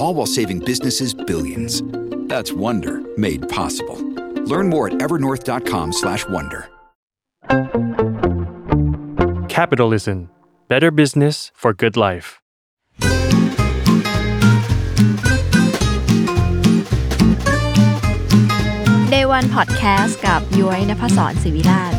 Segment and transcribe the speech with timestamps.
[0.00, 1.82] All while saving businesses billions.
[2.32, 3.98] That's Wonder made possible.
[4.52, 6.62] Learn more at evernorth.com/wonder.
[9.48, 10.30] Capitalism
[10.68, 12.40] Better Business for Good Life
[19.12, 21.93] Day One Podcast กับย้อยนภศรศิวิราช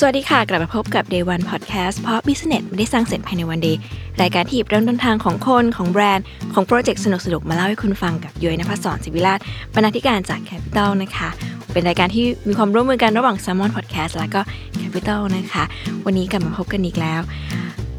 [0.00, 3.78] สวัสดีค่ะ กลับมาพบกับ Day One Podcast เพราะ Business ไม่ได้สร้างเสร็จภายในวันเดียว
[4.22, 9.38] รายการที่หยิบเริ่มต้นทางของคน ของแบรนด์ ของโปรเจกต์สนุกๆ มาเล่าให้คุณฟังกับย้อยนภศรศิวิราช
[9.74, 11.28] บรรณาธิการจาก Capital นะคะ
[11.72, 14.40] เป็นรายการที่มีความร่วมมือกันระหว่าง Salmon Podcast แล้วก็
[14.80, 15.64] Capital นะคะ
[16.06, 17.20] วันนี้กลับมาพบกันอีกแล้ว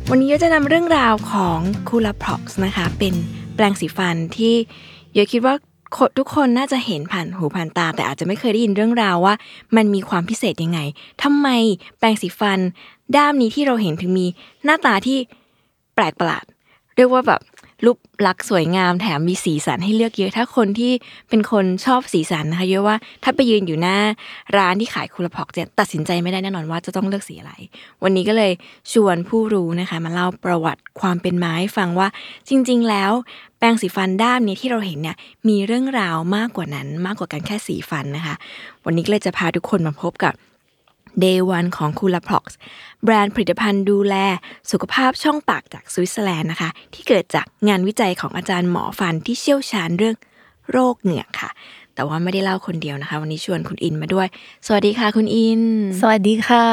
[0.10, 3.14] วันนี้โยจะนำเรื่องราวของคูลาพ็อกส์นะคะ เป็น
[3.56, 4.54] แปรงสีฟันที่
[5.14, 5.56] โยคิดว่า
[6.18, 9.34] ทุกคนน่าจะเห็นผ่านหูผ่านตา แต่อาจจะไม่เคยได้ยินเรื่องราวว่า
[9.76, 10.80] มันมีความพิเศษยังไง
[11.24, 11.48] ทำไม
[12.00, 12.60] แปรงสีฟัน
[13.16, 14.26] ด้ามนี้ที่เราเห็นถึงมี
[14.66, 15.18] หน้าตาที่
[15.96, 16.46] แปลกประหลาด
[16.96, 17.42] เรียกว่าแบบ
[17.86, 20.92] รูปลักษณ์สวยงามแถมมีสีสันให้เลือกเยอะ ถ้าคนที่
[21.30, 23.98] เป็นคนชอบสีสันนะคะเยอะว่าถ้าไปยืนอยู่หน้า
[24.58, 27.54] ร้านที่ขายคูลพอกจะตัดสินใจไม่ได้แน่นอนว่าจะต้องเลือกสีอะไร
[28.04, 28.52] วันนี้ก็เลย
[28.94, 32.08] ชวนผู้รู้นะคะมาเล่าประวัติความเป็นมาให้ฟังว่า
[32.50, 33.12] จริง ๆ แล้ว
[33.58, 35.16] แปรงสีฟันด้ามนี้ที่เราเห็นเนี่ย
[35.48, 38.36] มีเรื่องราวมากกว่านั้นมากกว่าการแค่สีฟันนะคะ
[38.86, 40.34] วันนี้ก็เลยจะพาทุกคนมาพบกับ
[41.24, 42.46] Day One ของ c o l a p r o x
[43.04, 44.16] แบรนด์ผลิตภัณฑ์ดูแล
[44.72, 50.16] สุขภาพช่องปากจากสวิตเซอร์แลนด์นะคะ ที่เกิดจากงานวิจัยของอาจารย์หมอฟันที่เชี่ยวชาญเรื่อง
[50.72, 51.50] โรคเหงือกค่ะ
[51.96, 54.28] แต่ว่าไม่ได้เล่าคนเดียวนะคะ วันนี้ชวนคุณอินมาด้วย
[54.68, 55.62] สวัสดีค่ะคุณอิน
[56.02, 56.68] สวัสดีค่ะ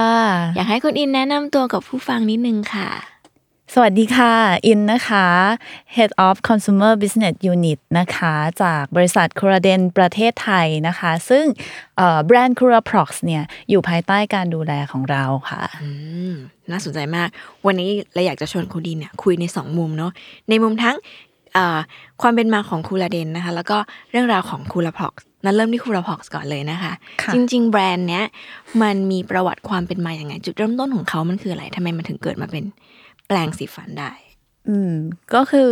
[0.56, 2.88] อยากให้คุณอินแนะนำตัวกับผู้ฟังนิดนึงค่ะ
[3.76, 4.34] สวัสดีค่ะ
[4.66, 5.26] อินนะคะ
[5.96, 11.44] Head of Consumer Business Unit นะคะ จากบริษัทคูราเดนประเทศไทยนะคะ ซึ่ง
[12.26, 15.88] แบรนด์คูรา Prox เนี่ย อยู่ภายใต้การดูแลของเราค่ะอื
[16.30, 16.32] ม
[16.70, 17.28] น่าสนใจมาก
[17.66, 20.12] วันนี้เราอยากจะชวนคุณดินเนี่ยคุยในสองมุมเนาะ
[20.48, 20.96] ในมุมทั้ง
[21.56, 21.78] อ่า
[22.22, 23.78] ความเป็นมาของคูลาเดนนะคะ แล้วก็
[24.10, 28.24] เรื่องราวของคูลาพ็อกนั้นเริ่มที่คูลาพ็อกก่อนเลยนะคะค่ะจริง ๆ แบรนด์เนี้ย
[28.82, 34.12] มันมีประวัติความเป็นมาอย่างไง จุดเริ่มต้นของเขามันคืออะไรทำไมมันถึงเกิดมาเป็นแปรงสีฟันได้
[34.68, 34.92] อืม
[35.34, 35.70] ก็คือ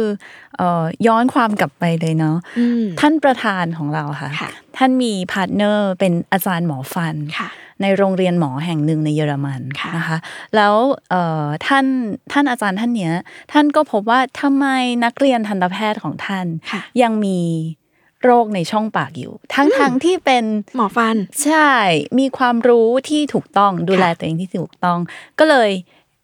[0.56, 7.50] เอ่อย้อนความกลับไปเลยเนาะอืมท่านประธานของเราค่ะค่ะ ท่านมี partner เป็นอาจารย์หมอฟันค่ะ
[7.82, 10.19] ในโรงเรียนหมอแห่งหนึ่งในเยอรมันค่ะนะคะ
[10.56, 10.75] แล้ว
[11.10, 11.87] เอ่อท่าน
[12.32, 13.15] ท่านอาจารย์ท่านเนี้ย
[13.53, 14.66] ท่านก็พบว่าทำไม
[15.04, 17.41] นักเรียนทันตแพทย์ของท่านค่ะยังมี
[18.25, 20.44] โรคในช่องปากอยู่ ทั้งทั้งที่เป็น
[20.76, 21.70] หมอฟัน ใช่
[22.19, 24.99] มีความรู้ที่ถูกต้องดูแลตัวเองที่ถูกต้อง
[25.38, 25.70] ก็เลย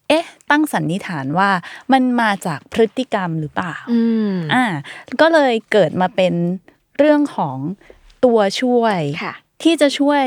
[0.09, 1.49] เอ๊ะ ตั้งสันนิษฐานว่า
[1.91, 4.01] มันมาจากพฤติกรรมหรือเปล่าอื
[4.31, 4.65] มอ่า
[5.21, 6.33] ก็เลยเกิดมาเป็น
[6.97, 7.57] เรื่องของ
[8.25, 10.23] ตัวช่วยค่ะที่จะช่วย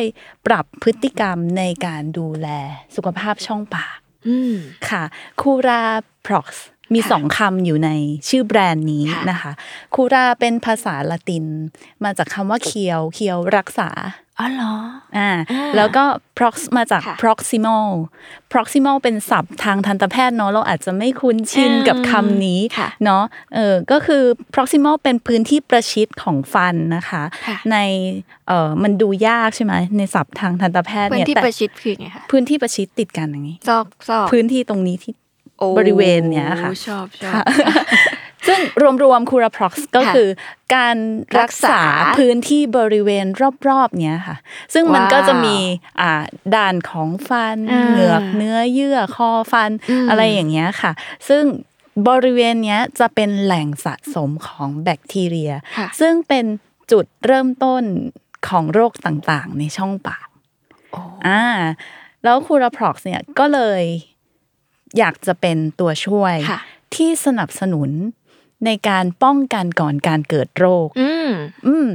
[0.47, 2.49] ปรับพฤติกรรมในการดูแล
[2.97, 3.99] สุขภาพช่องปาก
[4.29, 4.55] อืม
[4.89, 5.03] ค่ะ
[5.41, 5.85] คูรา
[6.27, 7.91] พร็อกซ์ มีค่ะสองคำอยู่ใน
[8.29, 9.53] ชื่อแบรนด์นี้ค่ะนะคะ
[9.95, 11.45] คูราเป็นภาษาละติน
[12.05, 13.91] มาจากคำว่าเคียวเคียวรักษา
[14.39, 14.75] อ๋อเหรอ
[15.17, 16.05] อ่าอ่าแล้วก็
[16.39, 17.87] prox มาจากค่ะ proximal
[18.53, 23.23] proximal เป็นศัพท์ทางทันตแพทย์เนาะเราอาจจะไม่คุ้นชินอืมกับคำนี้ค่ะเนาะ
[23.55, 24.23] เออก็คือ
[24.55, 27.77] proximal เป็นพื้นที่ประชิดของฟันนะคะค่ะใน
[28.49, 35.20] เออมันดูยากใช่ไหมในศัพท์ทางทันตแพทย์พื้นเนี่ยที่แต่ประชิดคือไงคะพื้นที่ประชิดติดกันอย่างนี้ซอกซอกพื้นที่ตรงนี้ที่โอ้
[35.79, 37.43] บริเวณเนี้ยค่ะชอบชอบค่ะ
[38.49, 38.61] ซึ่ง
[39.03, 40.29] รวมๆ Curaprox ก็ค่ะคือ
[40.75, 40.97] การ
[41.41, 43.27] รักษารักษาพื้นที่บริเวณ
[43.69, 44.37] รอบๆเนี้ยค่ะ
[44.75, 45.57] ซึ่งมัน wow ก็จะมี
[46.01, 46.25] อ่า
[46.55, 50.93] ด่านของฟันอ่าเหงือกเนื้อเยื่อคอฟันอืมอะไรอย่างเงี้ยค่ะ
[51.29, 51.45] ซึ่ง
[52.09, 56.45] บริเวณเนี้ยจะเป็นแหล่งสะสมของแบคทีเรียค่ะซึ่งเป็น
[56.93, 57.83] จุดเริ่มต้น
[58.49, 60.29] ของโรคต่างๆ ในช่องปาก
[60.93, 61.43] โอ้อ่า
[62.25, 63.83] แล้ว Curaprox เนี่ยก็เลย
[64.99, 66.61] อยากจะเป็นตัวช่วยค่ะ
[66.95, 67.91] ที่สนับสนุน
[68.67, 71.31] ในการป้องกันก่อนการเกิดโรคอืม
[71.67, 71.89] อืม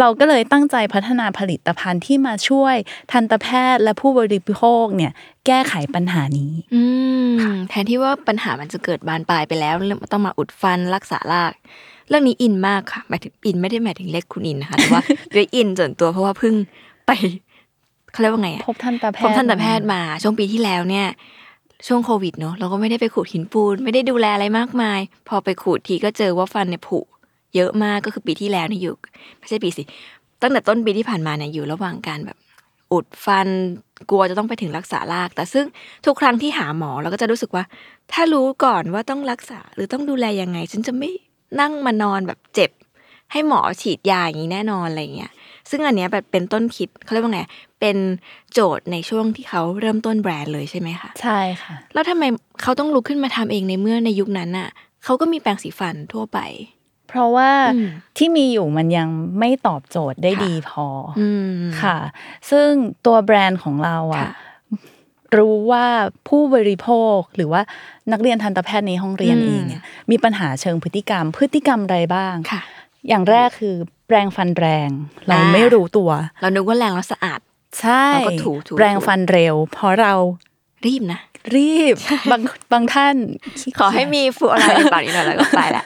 [0.00, 2.76] เราก็เลยตั้งใจพัฒนาผลิตภัณฑ์ที่มาช่วย
[3.12, 5.12] ทันตแพทย์และผู้บริโภคเนี่ย
[5.46, 6.82] แก้ไขปัญหานี้ อื
[7.34, 11.52] มแทนที่ว่าปัญหามันจะเกิดบานปลายไปแล้วแล้วต้องมาอุดฟันรักษาราก
[12.08, 15.02] เรื่องนี้ in มากค่ะหมายถึง in ไม่ได้หมายถึงเล็กคุณอินนะคะแต่ว่า
[15.34, 16.54] ด้วยอินส่วนตัวเพราะว่าเพิ่ง
[17.06, 17.12] ไป
[18.12, 21.06] เขาเรียกว่าไงอะพบทันตแพทย์พบทันตแพทย์มาช่วงปีที่แล้วเนี่ย
[21.86, 26.98] ช่วงโควิดเนอะเราก็ไม่ได้ไปขูดหินปูน ไม่ได้ดูแลอะไรมากมาย พอไปขูดทีก็เจอว่าฟันเนี่ยผุ
[27.54, 28.94] เยอะมากก็คือปีที่แล้วเนี่ยอยู่
[29.38, 29.82] ไม่ใช่ปีสิ
[30.42, 32.36] ตั้งแต่ต้นปีที่ผ่านมาเนี่ยอยู่ระหว่างการแบบ
[32.92, 33.48] อุดฟัน
[34.10, 35.64] กลัวจะต้องไปถึงรักษาราก แต่ซึ่ง
[36.06, 37.64] ทุกครั้งที่หาหมอเราก็จะรู้สึกว่า
[38.12, 41.10] ถ้ารู้ก่อนว่าต้องรักษาหรือต้องดูแลยังไง ฉันจะไม่
[41.60, 42.70] นั่งมานอนแบบเจ็บ
[43.32, 45.32] ให้หมอฉีดยาอย่างนี้แน่นอนอะไรเงี้ย
[45.70, 47.40] ซึ่งอันเนี้ยแบบเป็นต้นคิดเขาเรียกว่าไง
[47.84, 48.02] เป็น
[48.54, 52.24] โจทย์ในช่วงที่เขาเริ่มต้นแบรนด์เลยใช่ไหมคะใช่ค่ะ แล้วทำไม
[52.62, 54.68] เขาต้องลุกขึ้นมาทำเองในเมื่อในยุคนั้นน่ะ
[55.04, 56.38] เขาก็มีแปรงสีฟันทั่วไป
[57.08, 57.88] เพราะว่าอืม
[58.18, 59.08] ที่มีอยู่มันยัง
[59.38, 61.50] ไม่ตอบโจทย์ได้ค่ะดีพอออืม
[61.82, 61.96] ค่ะ
[62.50, 62.70] ซึ่ง
[63.06, 64.32] ตัวแบรนด์ของเราอะค่ะ
[65.36, 65.86] รู้ว่า
[66.28, 67.62] ผู้บริโภคหรือว่า
[68.12, 72.62] นักเรียนทันตแพทย์ในห้องเรียนอืมเองเนี่ยมีปัญหาเชิงพฤติกรรม พฤติกรรมอะไรบ้างค่ะ
[73.08, 73.74] อย่างแรกคือ
[74.06, 74.88] แปรงฟันแรง
[75.26, 76.10] เราอ่าไม่รู้ตัว
[76.40, 77.40] เรานึกว่าแรงแล้วสะอาด
[77.80, 80.12] ใช่เราก็ถูถูแปรงฟันเร็ว เพราะเรา
[80.86, 81.20] รีบนะ
[81.56, 81.96] รีบ
[82.30, 82.40] บาง
[82.72, 83.16] บางท่าน
[83.58, 85.84] ขี้ขอให้เกียจมีฟูอะไรในปากนิดหน่อยแล้วก็ไปแหละ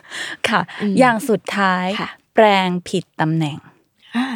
[0.48, 3.56] ค่ะอืมอย่างสุดท้ายค่ะแปรงผิดตำแหน่ง
[4.16, 4.26] อ่า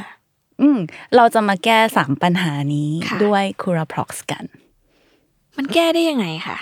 [0.60, 0.78] อืม
[1.16, 4.44] เราจะมาแก้สามปัญหานี้ค่ะด้วยคูราพร็อกซ์กัน
[5.56, 6.58] มันแก้ได้ยังไงค่ะ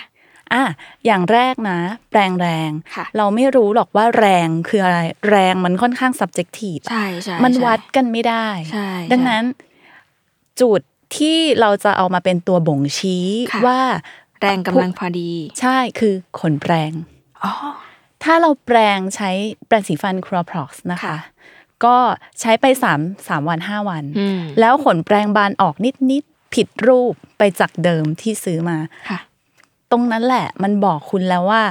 [0.53, 0.63] อะ
[1.05, 1.79] อย่างแรกนะ
[2.09, 4.99] แปรงแรงค่ะเราไม่รู้หรอกว่าแรงคืออะไร
[5.29, 9.43] แรงมันค่อนข้าง subjective ใช่ใช่มันใช่วัดกันไม่ได้ใช่ดังใช่นั้น
[10.61, 10.81] จุด
[11.17, 13.81] ที่เราจะเอามาเป็นตัวบ่งชี้ค่ะว่า
[14.41, 16.91] แรงกำลังพอดี ใช่คือขนแปรง
[17.43, 17.53] อ๋อ
[18.23, 19.29] ถ้าเราแปรงใช้
[19.67, 21.17] แปรงสีฟัน Curaprox นะคะค่ะ
[21.85, 21.97] ก็
[22.39, 28.77] ใช้ไปสามสามวันห้าวันอืมแล้วขนแปรงบานออกนิดนิดๆผิดรูปไปจากเดิมที่ซื้อมา
[29.09, 29.19] ค่ะ
[29.91, 31.63] ตรงนั้นแหละมันบอกคุณแล้วว่า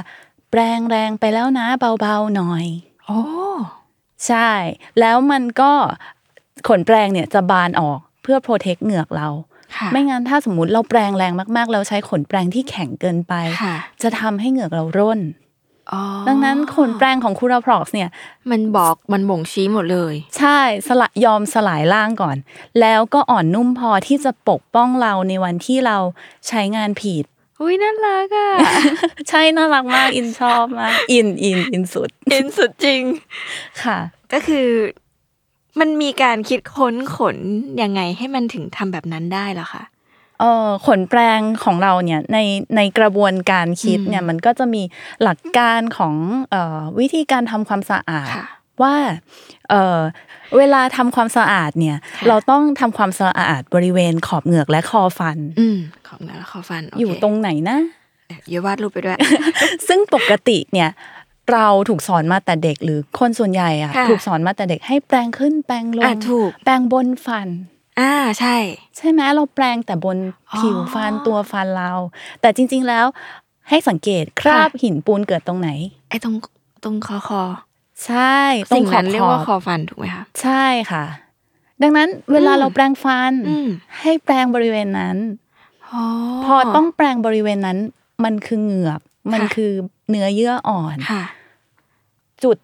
[0.51, 1.67] แปรงแรงไปแล้วนะ
[2.01, 2.65] เบาๆหน่อย
[3.05, 3.21] โอ้
[4.27, 4.49] ใช่
[4.99, 5.71] แล้วมันก็
[6.67, 9.27] ขนแปรงเนี่ยจะบานออก เพื่อโปรเทคเหงือกเรา
[9.77, 13.33] ค่ะไม่งั้นถ้าสมมติเราแปรงแรงมากๆแล้วใช้ขนแปรงที่แข็งเกินไป
[13.63, 15.21] ค่ะจะทำให้เหงือกเราร่น
[15.91, 18.09] อ๋อดังนั้นขนแปรงของคูราพร็อกซ์เนี่ย
[18.51, 22.37] มันบอกมันบ่งชี้หมดเลย ใช่สละยอมสลายร่างก่อน
[22.81, 25.97] แล้วก็อ่อนนุ่มพอที่จะปกป้องเราในวันที่เรา
[26.47, 27.25] ใช้งานผิด
[27.61, 28.51] อุ้ยน่ารักอะ
[29.29, 33.01] ใช่น่ารักมาก อินชอบมาก อินอินอินสุด อินสุดจริง
[33.83, 33.97] ค่ะ
[34.33, 34.67] ก็คือ
[35.79, 37.37] มันมีการคิดค้นขน
[37.81, 39.83] ยังไงให้มันถึงทำแบบนั้นได้เหรอคะ
[40.39, 42.37] เอ่อขนแปรงของเราเนี่ยใน
[42.75, 44.83] ในกระบวนการคิดอืมเนี่ยมันก็จะมี
[45.23, 46.15] หลักการของ
[46.51, 48.45] เอ่อวิธีการทำความสะอาดค่ะ
[48.81, 48.95] ว่า
[49.69, 49.99] เอ่อ
[50.57, 55.77] เวลาทำความสะอาดเนี่ยค่ะเราต้องทำความสะอาดบริเวณขอบเหงือกและคอฟันอืม
[56.07, 57.79] ของนั้นแล้วขอฟันโเคอยู่ตรงไหนนะ
[58.47, 59.19] เดี๋ยววาดรูปไปด้วย
[59.87, 60.89] ซึ่งปกติเนี่ย
[61.53, 67.47] เราถูกสอนมาแต่เด็กหรือคนส่วนใหญ่อะค่ะถูกสอนมาแต่เด็กให้แปรงขึ้นแปรงลอะงถูกแปรงบนฟัน
[67.99, 68.55] อ่าใช่
[68.97, 70.17] ใช่ไหมเราแปรงแต่บน
[70.51, 71.91] อ๋อผิวฟันตัวฟันเรา
[72.41, 73.05] แต่จริง ๆแล้ว
[73.69, 75.69] ให้สังเกตคราบค่ะหินปูนเกิดตรงไหน
[76.09, 76.35] ไอ้ตรง
[76.83, 77.43] ตรงคอคอ
[78.05, 78.37] ใช่
[78.71, 81.05] ตรสิ่งงขอนั้บนเรียขกอว่าคบอฟันถูกไหมคะใช่ค่ะ
[81.81, 83.67] ดังนั้นเวลาอืมเราแปรงฟันอืม
[84.01, 85.17] ให้แปรงบริเวณนั้น
[85.89, 86.03] อ๋อ
[86.45, 87.77] พอต้องแปรงบริเวณนั้น
[88.23, 88.99] มันคือเหงือก
[89.33, 89.71] มันค่ะคือ
[90.09, 91.23] เนื้อเยื่ออ่อนค่ะ
[92.43, 92.57] จุด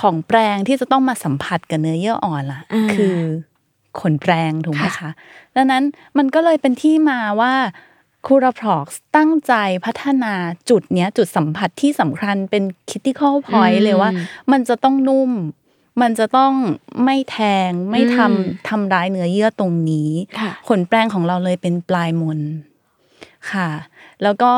[0.00, 3.16] ของแปรงที่จะต้องมาสัมผัสกับเนื้อเยื่ออ่อนล่ะอืมคือ
[4.00, 5.10] ขนแปรงถูกไหมค่ะคะ
[5.56, 5.82] ดังนั้น
[6.18, 7.54] มันก็เลยเป็นที่มาว่า
[8.26, 9.54] Curaprox ตั้งใจ
[9.86, 10.34] พัฒนา
[10.70, 14.10] จุดเนี้ย จุดสัมผัสที่สำคัญเป็น critical point เลยว่า
[14.52, 15.30] มันจะต้องนุ่ม
[16.02, 16.52] มันจะต้อง
[17.04, 17.38] ไม่แท
[17.68, 22.40] งไม่ทำทำร้ายเนื้อเยื่อตรงนี้ค่ะขนแปรงของเราเลยเป็นปลายมน
[23.52, 23.68] ค่ะ
[24.22, 24.52] แล้วก็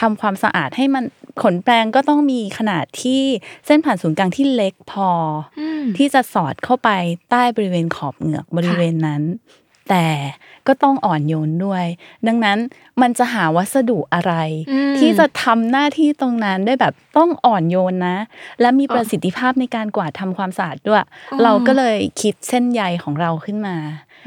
[0.00, 1.04] ทำความสะอาดให้มัน
[1.42, 3.22] ขนแปรงก็ต้องมีขนาดที่
[3.66, 6.90] เส้นผ่านศูนย์กลางที่เล็กพอออืมที่จะสอดเข้าไป
[7.30, 9.22] ใต้บริเวณขอบเหงือกบริเวณนั้น
[9.90, 10.08] แต่
[10.66, 11.84] ก็ต้องอ่อนโยนด้วย
[12.26, 12.58] ดังนั้น
[13.00, 14.34] มันจะหาวัสดุอะไร
[14.70, 18.18] อืมที่จะทำหน้าที่ตรงนั้นได้แบบต้องอ่อนโยนนะ
[18.60, 21.04] และมีประสิทธิภาพในการกวาดทำความสะอาดด้วย
[21.42, 23.76] เราก็เลยคิดเส้นใยของเราขึ้นมา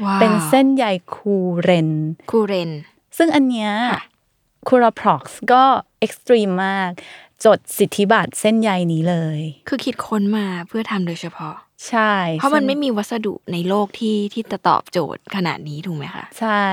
[0.04, 1.90] wow เป็นเส้นใย Curen
[2.30, 2.70] Curen
[3.18, 3.70] ซึ่งอันเนี้ย
[4.62, 5.64] ค่ะ Curaprox ก็
[6.00, 6.90] extreme มาก
[7.44, 9.38] จดสิทธิบัตรเส้นใยนี้เลย
[9.68, 11.54] คือคิดค้นมาเพื่อทำโดยเฉพาะ
[11.88, 16.64] ใช่ เพราะมันส้ไม่มีวัสดุในโลกที่ที่จะตอบโจทย์ขนาดนี้ถูกไหมคะ ใช่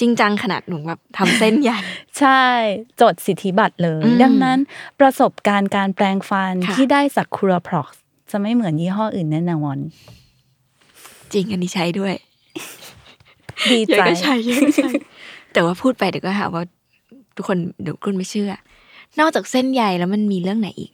[0.00, 1.80] จริงจังขนาดหนูแบบทำเส้นใหญ่
[2.18, 2.42] ใช่
[3.00, 4.58] จดสิทธิบัตรเลยอืมดังนั้น
[5.00, 7.88] ประสบการณ์การแปลงฟันค่ะที่ได้จากคูราพร็อก
[8.30, 9.78] จะไม่เหมือนยี่ห้ออื่นแน่นอน
[11.32, 12.14] จริงอันนี้ใช้ด้วย
[13.70, 14.90] ดีเยใจอะก็ใช่เยอะก็ใช่
[15.52, 16.62] แต่ว่าพูดไปเดี๋ยวก็หาว่า
[17.38, 18.50] ทุกคนเดี๋ยวคนไม่เชื่อ
[19.20, 20.92] นอกจากเส้นใยแล้วมันมีเรื่องไหนอีก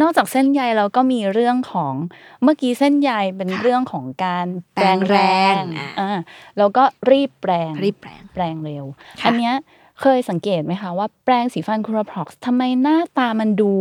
[0.00, 1.94] นอกจากเส้นใยเราก็มีเรื่องของ
[2.42, 5.18] เมื่อกี้เส้นใยเป็นค่ะเรื่องของการแปลงแปลงแรแร
[5.52, 6.18] งงอะอ่า
[6.58, 8.84] แล้วก็รีบแปลงรีบแปลงแปลงเร็ว
[9.20, 9.54] ค่ะอันเนี้ย
[10.00, 13.72] เคยสังเกตไหมคะว่าแปรงสีฟันคูราพร็อกทำไมหน้าตามันดู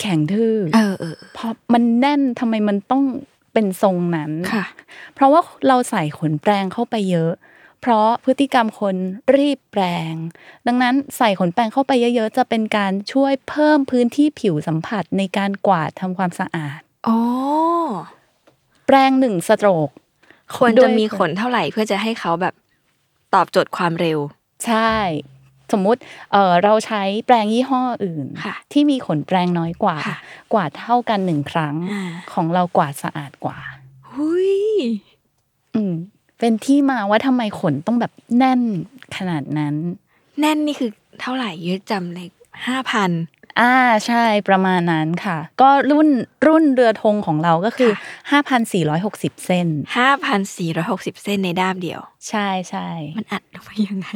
[0.00, 3.02] แข็งทื่อเออเออเพราะมันแน่นทำไมมันต้อง
[3.52, 4.64] เป็นทรงนั้นค่ะ
[5.14, 7.32] เพราะว่าเราใส่ขนแปรงเข้าไปเยอะ
[7.80, 8.96] เพราะพฤติกรรมคน
[9.36, 10.14] รีบแปรง
[10.66, 17.18] ดังนั้นใส่ขนแปรงเข้าไปเยอะๆ จะเป็นการช่วยเพิ่มพื้นที่ผิวสัมผัสในการกวาดทำความสะอาดอ๋อ
[18.86, 19.88] แปรงหนึ่งสโตรก
[20.56, 22.54] ควรด้จะวยมีขนเท่าไหร่เพื่อจะให้เขาแบบ
[23.34, 24.18] ตอบโจทย์ความเร็ว
[24.66, 24.92] ใช่
[25.72, 26.00] สมมุติ
[26.32, 30.18] เออเราใช้แปรงยี่ห้ออื่นค่ะที่มีขนแปรงน้อยกว่าค่ะ
[30.52, 32.02] กวาดเท่ากันหนึ่งครั้งอ่า
[32.32, 33.58] ของเรากวาดสะอาดกว่า
[34.12, 34.52] หุย
[35.74, 35.94] อืม
[36.38, 38.60] เป็นที่มาว่าทำไมขนต้องแบบแน่น
[39.16, 39.74] ขนาดนั้น
[40.40, 40.90] แน่นนี่คือ
[41.20, 42.28] เท่าไหร่เยอะจำเลย
[42.66, 43.10] ห้าพัน
[43.60, 43.76] อ่า
[44.06, 46.08] ใช่ประมาณนั้นค่ะ ก็รุ่น
[46.46, 47.90] รุ่นเรือธงของเราก็คือ
[48.68, 52.88] 5,460 เส้นห้าพันสี่ร้อยหกสิบเส้นในด้ามเดียว ใช่ใช่
[53.18, 54.08] มันอัดลงไปยังไง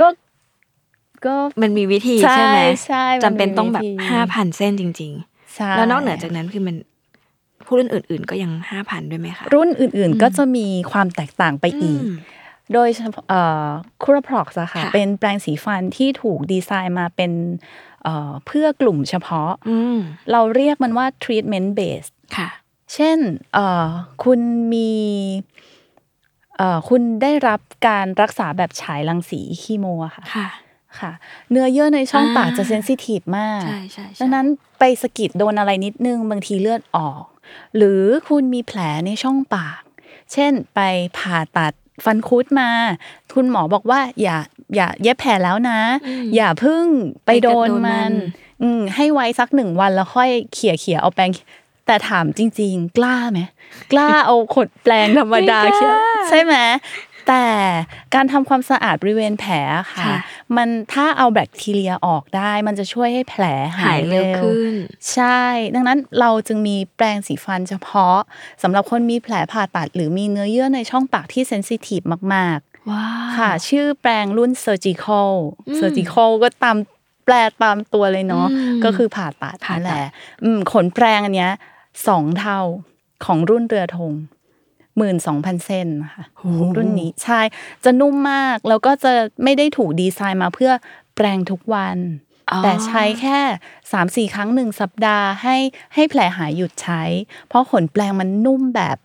[0.00, 0.08] ก็
[1.26, 5.12] ก็มันมีวิธีใช่ใช่ไหมใช่มันมีจำเป็นต้องแบบวิธีห้าพันเส้นจริง
[5.56, 6.76] ใช่ๆแล้วนอกเหนือจากนั้นคือมัน
[7.66, 12.16] ผู้รุ่นอื่น ๆ ก็ยังห้าพันด้วยไหมคะรุ่นอื่นๆก็จะมีความแตกต่างไปอีกอืม
[12.72, 13.24] โดยเฉพาะ
[14.02, 17.32] คูราพร็อกอะค่ะค่ะเป็นแปรงสีฟันที่ถูกดีไซน์มาเป็น
[18.04, 19.98] เอ่อเพื่อกลุ่มเฉพาะอืม
[20.32, 22.48] เราเรียกมันว่า treatment based ค่ะ
[22.94, 23.18] เช่น
[23.54, 23.86] เอ่อ
[24.24, 24.40] คุณ
[24.72, 24.92] มี
[26.56, 30.48] เอ่อคุณได้รับการรักษาแบบฉายรังสีคีโมอะค่ะค่ะ
[31.00, 31.12] ค่ะ
[31.50, 34.46] เนื้อเยื่อในช่องปากอ่าจะเซนซิทีฟมากใช่ใช่ใช่ดังนั้น
[34.78, 37.22] ไปสะกิดโดนอะไรนิดนึง บางทีเลือดออก
[37.76, 39.82] หรือคุณมีแผลในช่องปาก
[40.32, 40.80] เช่นไป
[41.18, 41.72] ผ่าตัด
[42.04, 42.70] ฟันคุดมา
[43.34, 44.38] คุณหมอบอกว่าอย่า
[44.76, 45.80] อย่าเย็บแผลแล้วนะ
[46.36, 46.84] อย่าเพึ่ง
[47.24, 48.12] ไปโดนไปกระโดนมัมันน
[48.62, 51.30] อืมให้ไว้สักหนึ่งวันแล้วค่อยเขี่ยเขี่ยเอาแปรง
[51.86, 53.40] แต่ถามจริง ๆ กล้าไหม
[53.92, 55.92] กล้าเอาขดแปรงธรรมดาเขี่ย
[56.28, 56.54] ใช่ไหม
[57.28, 57.46] แต่
[58.14, 59.54] การทำความสะอาดบริเวณแผล
[59.92, 60.16] ค่ะค่ะ
[60.56, 63.44] มันถ้าเอาแบคทีเรียออกได้ มันจะช่วยให้แผล
[63.78, 64.74] หาหายยเร็เร็ววขึ้น
[65.12, 65.42] ใช่
[65.74, 68.16] ดังนั้นเราจึงมีแปรงสีฟันเฉพาะ
[68.62, 72.00] สำหรับคนมีแผลผ่าตัด หรือมีเนื้อเยื่อในช่องปากที่เซนซิทีฟ
[72.34, 75.30] มากว้าๆค่ะ ชื่อแปรงรุ่น surgical
[75.68, 76.76] อืม surgical ก็ตาม
[77.24, 80.08] แปลตามตัวเลยเนาะอืมก็คือผ่าตัดผ่าตัดนั่นแหละ
[80.42, 81.52] อืมขนแปรงอันเนี้ย
[82.08, 82.60] สองเท่า
[83.24, 84.12] ของรุ่นเรือธง
[84.96, 86.24] หมื่นสองพันเส้นนะคะ
[86.76, 87.40] รุ่นนี้ใช่
[87.84, 89.12] จะนุ่มมาก แล้วก็จะ
[89.44, 90.72] ไม่ได้ถูกดีไซน์มาเพื่อ
[91.16, 91.98] แปรงทุกวัน
[92.50, 93.38] อ๋อแต่ใช้แค่
[93.92, 95.56] สามสี่ครั้งหนึ่งสัปดาห์ให้
[95.94, 97.02] ให้แผลหายหยุดใช้
[97.48, 98.98] เพราะขนแปลงมันนุ่มแบบ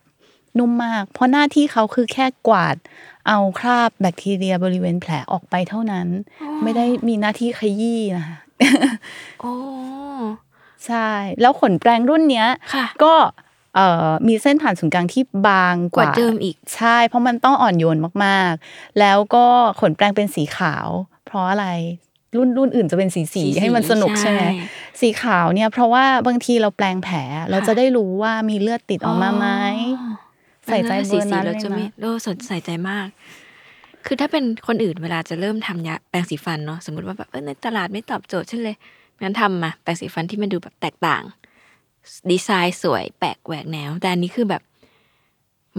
[0.59, 2.75] นุ่มมาก เพราะหน้าที่เขาคือแค่กวาด
[3.27, 6.07] เอาคราบแบคทีเรียบริเวณแผลออกไปเท่านั้น
[6.63, 8.37] ไม่ได้มีหน้าที่ขยี้นะคะ
[9.41, 9.53] โอ้
[10.85, 11.09] ใช่
[11.41, 13.48] แล้วขนแปลงรุ่นเนี้ยค่ะก็เอ่อ
[14.27, 19.45] มีเส้นผ่านศูนย์กลางที่บางกกว่าว่าเดิมอีกใช่ เพราะมันต้องอ่อนโยนมากๆ แล้วก็
[19.81, 20.87] ขนแปลงเป็นสีขาว
[21.25, 21.67] เพราะอะไร
[22.37, 24.43] รุ่นรุ่นอื่นจะเป็นสีสีสีๆให้มันสนุกใช่ใช่ไหม
[25.01, 27.17] สีขาวเนี่ย เพราะว่าบางทีเราแปลงแผล
[27.51, 29.47] เราจะได้รู้ว่ามีเลือดติดออกมาไหม
[30.67, 33.07] ใส่ใจเบอร์นั้นเราเลยจะไม่นะโอ้สนใส่ใจมาก
[34.05, 38.75] คือถ้าเป็นคนอื่นเวลาจะเริ่มทำยาแปรงสีฟันเนาะสมมติว่าแบบเออในตลาดไม่ตอบโจทย์ฉันเลย
[39.21, 41.23] งั้นทำมาแปรงสีฟันที่มันดูแบบแตกต่าง
[42.31, 44.63] ดีไซน์สวยแปลกแหวกแนว แต่อันนี้คือแบบ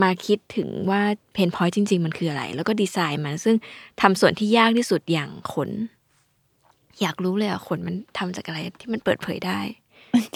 [0.03, 1.03] มาคิดถึงว่า
[1.33, 3.57] pain point จริง ๆ มันคืออะไร แล้วก็ดีไซน์มันซึ่ง
[4.01, 5.71] ทำส่วนที่ยากที่สุดอย่างขน
[7.01, 9.61] อยากรู้เลยอะขนมันทำจากอะไรที่มันเปิดเผยได้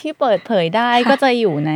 [0.00, 1.72] ที่เปิดเผยได้ค่ะก็จะอยู่ใน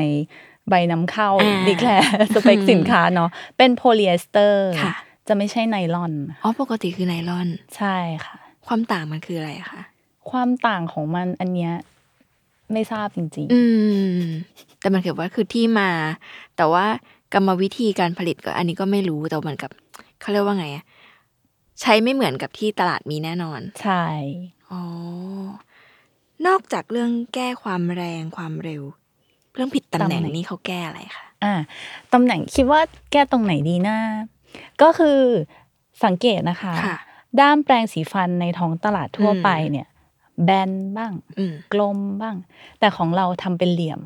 [0.70, 4.94] ใบนำเข้าอ่า declare spec สินค้าเนาะเป็นโพลีเอสเตอร์ค่ะ
[5.28, 7.96] จะไม่ใช่ nylon อ๋อ ปกติคือไนลอน ใช่
[8.26, 9.82] ค่ะ ความต่างมันคืออะไรอะคะ
[10.30, 11.72] ความต่างของมันอันเนี้ย
[12.72, 13.62] ไม่ทราบจริงอื
[14.18, 14.22] ม
[14.80, 15.90] แต่มันเขียนว่าคือที่มา
[16.56, 16.84] แต่ว่า
[17.34, 19.70] กรรมวิธีการผลิตก็ อันนี้ก็ไม่รู้แต่เหมือนกับ
[20.20, 20.84] เขาเรียกว่าไงอะ
[21.80, 24.04] ใช้ไม่เหมือนกับที่ตลาดมีแน่นอนๆใช่
[24.70, 24.82] อ๋อ
[26.46, 28.82] นอกจากเรื่องแก้ความแรงความเร็ว
[29.54, 31.54] เรื่องผิดตำแหน่งนี่เขาแก้อะไรคะ อ่า
[32.12, 32.80] ตำแหน่งคิดว่า
[33.12, 33.98] แก้ตรงไหนดีนะ
[34.82, 35.18] ก็คือ
[36.04, 36.96] สังเกตนะคะค่ะ
[37.40, 39.86] ด้ามแปรงสีฟันในท้องตลาดทั่วอืมไปเนี่ย
[40.44, 42.36] แบนบ้างอืมกลมบ้าง
[42.78, 44.00] แต่ของเราทำเป็นเหลี่ยม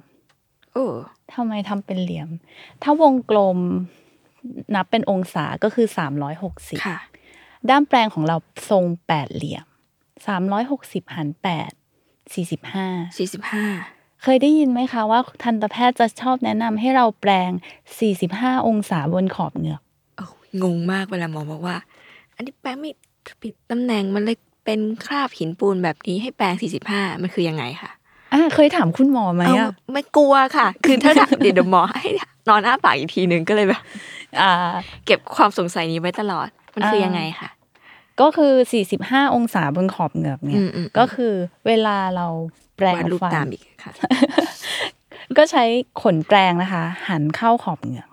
[0.73, 0.87] โอ้
[1.35, 2.29] ทำไมทำเป็นเหลี่ยม
[2.83, 3.59] ถ้าวงกลม
[4.75, 5.87] นับเป็นองศาก็คือ
[6.35, 6.99] 360ค่ะ
[7.69, 8.37] ด้ามแปลงของเรา
[8.71, 9.67] ทรงแปดเหลี่ยม
[10.39, 13.67] 360หาร8 45สี่สิบห้า
[14.23, 17.51] เคยได้ยินไหมคะว่าทันตแพทย์จะชอบแนะนำให้เราแปลง
[18.09, 19.83] 45องศาบนขอบเหงือก
[20.63, 21.77] งงมากเวลาหมอบอกว่า
[22.35, 22.91] อันนี้แปลงไม่
[23.43, 27.91] ผิดตำแหน่งมันเลย เป็นคราบหินปูนแบบนี้ให้แปลงสี่สิบห้ามันคือยังไงคะ
[28.33, 32.03] อ่าเคยถามคุณหมอไหมเอาอะไม่กลัวค่ะ คือถ้าเดี๋ยวเดี๋ยวหมอให้
[32.49, 33.83] นอนอ้าปากอีกทีนึงก็เลยแบบ
[34.41, 34.73] อ่า
[35.07, 37.51] เก็บความสงสัยนี้ไว้ตลอด มันคืออ่ายัยังไงคะ
[38.21, 38.53] ก็คือ
[38.95, 41.33] 45 องศาบนขอบเหงือกเนี่อืยมอืมก็คือ
[41.67, 42.27] เวลาเรา
[42.77, 43.93] แปลงวาดรูปฟันตามอีกค่ะ
[45.39, 45.65] ก็ใช้
[46.03, 48.09] ขนแปรงนะคะ หันเข้าขอบเหงือก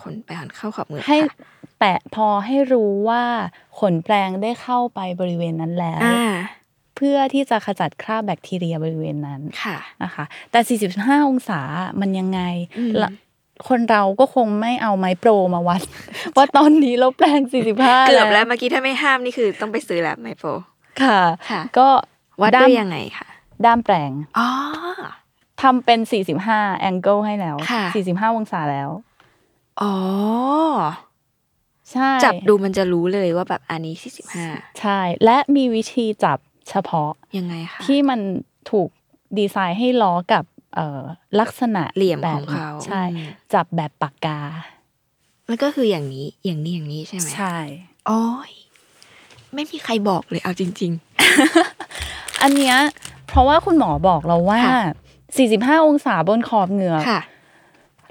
[0.00, 1.36] คนไปหันเข้าขอบมือให้ค่ะ
[1.82, 3.24] แตะพอให้รู้ว่า
[3.80, 6.32] ขนแปรงได้เข้าไปบริเวณนั้นแล้วอ่า
[6.96, 11.60] เพื่อที่จะขจัดคราบแบคทีเรียบริเวณนั้นค่ะนะคะแต่ 45 องศา
[12.00, 12.40] มันยังไง
[12.78, 13.10] อืมละ
[13.68, 15.82] คนเราก็คงไม่เอาไม้โปรมาวัด
[16.36, 20.44] ว่าตอนนี้เราแปลง 45 เกือบแล้วเมื่อกี้ถ้าไม่ห้ามนี่คือต้องไปซื้อแล้วไมโฟ
[21.02, 21.20] ค่ะ
[21.50, 21.88] ค่ะก็
[22.40, 23.26] วัดด้าด้มวยยังไงคะ
[23.64, 24.48] ด้ามแปลงอ๋อ
[25.62, 26.00] ทำเป็น
[26.40, 28.90] 45 แองเกิลให้แล้วค่ะ45 องศาแล้ว
[29.82, 29.94] อ๋อ
[31.94, 34.46] ใช่จับดูมันจะรู้เลยว่าแบบอันนี้สี่สิบห้า
[34.80, 38.20] ใช่ และมีวิธีจับเฉพาะยังไงคะที่มัน
[38.70, 38.88] ถูก
[39.38, 40.44] ดีไซน์ให้ล้อกับ
[40.74, 41.02] เอ่อ
[41.40, 44.40] ลักษณะเหลี่ยมแบบของเขาใช่อืมจับแบบปากกา
[45.48, 47.56] มันก็คืออย่างนี้อย่างนี้อย่างนี้ใช่ไหมใช่
[48.06, 48.52] โอ้ย
[49.54, 50.92] ไม่มีใครบอกเลยเอาจริง
[52.42, 52.76] อันเนี้ย
[53.28, 54.84] เพราะว่าคุณหมอบอกเราว่าค่ะ
[55.78, 57.20] 45 องศาบนขอบเหงือกๆค่ะ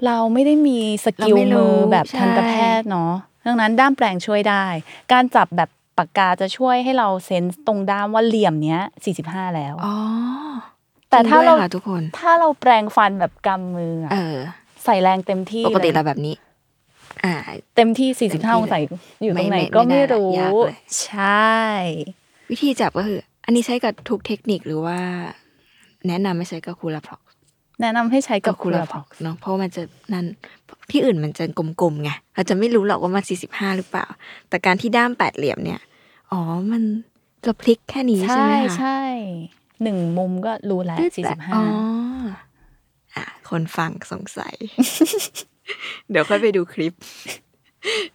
[0.06, 3.12] เราไม่ได้มีสกิลเราไม่รู้มือแบบใช่ทันตแพทย์เนาะ
[3.46, 4.64] ดังนั้นด้ามแปลงช่วยได้
[5.12, 8.80] การจับแบบปากกาจะช่วยให้เราเซนส์ตรงด้ามว่าเหลี่ยมเนี้ย
[9.18, 9.94] 45แล้วอ๋อ
[11.10, 14.36] แต่ถ้าเราจงด้วยค่ะทุกคนถ้าเราแปลงฟันแบบกำมืออะเออ
[14.84, 16.34] ใส่แรงเต็มที่ปกติลเรายแบบนี้
[17.24, 17.34] อ่า
[17.76, 18.78] เต็มที่เต็มที่45องศา
[19.22, 21.52] อยู่ตรงไหนไม่ก็ไม่ไม่ได้รู้ยากเลยใช่
[22.50, 24.98] วิธีจับก็คือ อันนี้ใช้กับทุกเทคนิคหรือว่า
[26.08, 27.21] แนะนำไม่ใช้กับคูลาพล็อก
[27.82, 30.26] แนะนำให้ใช้กับคูคูลาลาพพ็ล็ออกกเนาะเพราะว่ามันจะนั่น
[30.90, 34.06] ที่อื่นมันจะกลมๆไงเราจะไม่รู้หรอกว่ามันสี่สิบห้าหรือเปล่า
[34.48, 35.80] แต่การที่ด้ามแปดเหลี่ยมเนี่ย
[36.30, 36.82] อ๋อมัน
[37.42, 39.00] เราพลิกแค่นี้ใช่ใช่ไหมคะใช่
[39.82, 40.98] หนึ่งมุมก็รู้แล้ว
[41.54, 41.64] อ๋อ
[43.12, 44.54] 45อะคนฟังสงสัย
[46.10, 46.92] เดี๋ยวค่อยไปดูคลิป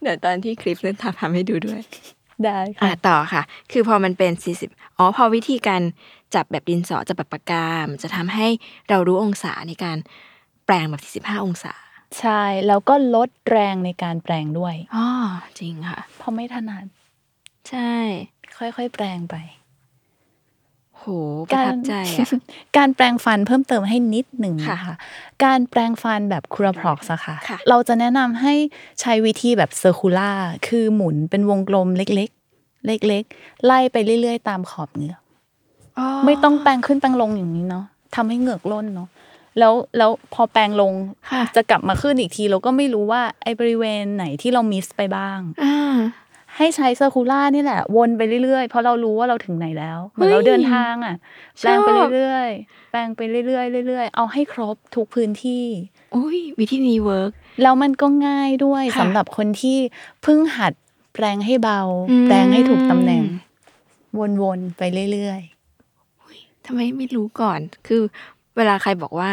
[0.02, 1.82] เดี๋ยวตอนที่คลิปนั้นทำทำให้ดูด้วย
[2.44, 4.32] ได้อะค่ะต่อค่ะ คือพอมันเป็น
[4.66, 5.82] 40อ๋อ พอวิธีการ
[6.36, 8.48] จับแบบดินสอจับแบบปากกามันจะทำให้
[8.90, 9.98] เรารู้องศาในการ
[10.66, 11.74] แปลงแบบ 45 องศา
[12.20, 15.08] ใช่ แล้วก็ลดแรงในการแปรงด้วยอ๋อ
[15.60, 16.86] จริงค่ะเพราะไม่ถนัด
[17.70, 17.94] ใช่
[18.58, 19.36] ค่อยๆ แปรงไป
[20.98, 21.06] โห
[21.50, 22.30] ประทับใจอะ
[22.78, 24.96] การแปรงฟันเพิ่มเติมให้นิดหนึ่งค่ะนะคะ
[25.46, 28.54] การแปรงฟันแบบ Curaprox อะค่ะค่ะ เราจะแนะนำให้
[29.02, 30.32] ใช้วิธีแบบ circular
[30.68, 35.22] คือหมุนเป็นวงกลมเล็กๆ เล็กๆ ไล่ไปเรื่อยๆ ตามขอบเหงือก
[36.26, 39.10] ไม่ต้องแปรงขึ้นแปรงลงอย่างนี้เนาะทำให้เหงือกร่นเนาะ
[39.60, 40.94] แล้วแล้วพอแปรงลง
[41.32, 45.96] ค่ะจะกลับมาขึ้นอีกที เราก็ไม่รู้ว่าไอ้บริเวณไหนที่เรา miss ไปบ้างอ่า
[46.58, 51.16] ให้ใช้ circular นี่แหละ วนไปเรื่อยๆ เพราะเรารู้ว่าเราถึงไหนแล้วเหมือนเฮ้ยเราเดินทางอะ
[51.62, 55.66] ชอบแปรงไปเรื่อยๆ แปรงไปเรื่อยๆเรื่อยๆ เอาให้ครบทุกพื้นที่
[56.16, 57.32] อุ้ยวิธีนี้ work
[57.62, 59.78] แล้วมันก็ง่ายด้วยค่ะสำหรับคนที่
[60.24, 60.74] เพิ่งหัด
[61.14, 63.24] แปรงให้เบาอืมแปรงให้ถูกตำแหน่ง
[64.42, 64.82] วนๆ ไป
[65.12, 65.42] เรื่อย
[66.68, 68.02] ทำไมไม่รู้ก่อน คือ
[68.58, 69.30] เวลาใครบอกว่า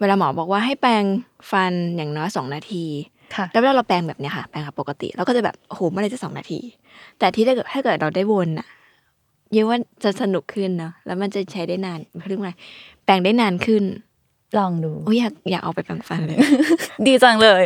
[0.00, 1.04] เวลาหมอบอกว่าให้แปรง
[1.50, 6.60] ฟันอย่างน้อยสองนาทีๆค่ะแล้วเวลาเราแปรงแบบเนี้ยค่ะแปรงแบบปกติเราก็จะแบบโอ้โหเมื่อไหรจะสองนาที
[7.18, 8.66] แต่ที่ถ้าเกิดถ้าเกิดเราได้วนอะ
[9.52, 12.50] เยอะว่าจะสนุกขึ้นเนาะแล้วมันจะใช้ได้นานเรื่องอะไร
[13.04, 13.84] แปรงได้นานขึ้น
[14.58, 16.38] ลองดูโอ้ยอยากอยากเอาไปแปรงฟันเลย
[17.06, 17.62] ดีจังเลย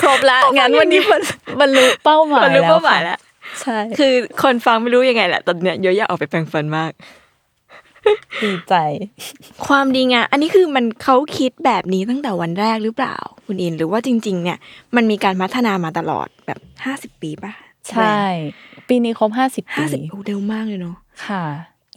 [0.00, 1.22] ครบละงั้นวันนี้มัน
[1.60, 3.18] บรรลุเป้าหมายบรรลุแล้วเป้าหมายค่ะแล้ว
[3.62, 6.92] ใช่คือคนฟังไม่รู้ยังไงแหละตอนเนี้ยเยอะอยากออกไปแปรงฟันมาก
[8.44, 8.74] ดีใจ
[9.66, 13.16] ความดีงามอันนี้คือมันเขาคิดแบบนี้ตั้งแต่วันแรกหรือเปล่า
[13.46, 14.58] คุณอินหรือว่าจริง ๆ เนี่ย
[14.96, 17.52] มันมีการพัฒนามาตลอดแบบห้าสิบปีป่ะ
[17.90, 18.18] ใช่
[18.88, 21.44] ปีนี้ครบห้าสิบห้าปีสิบโอ้เร็วมากเลยเนาะค่ะ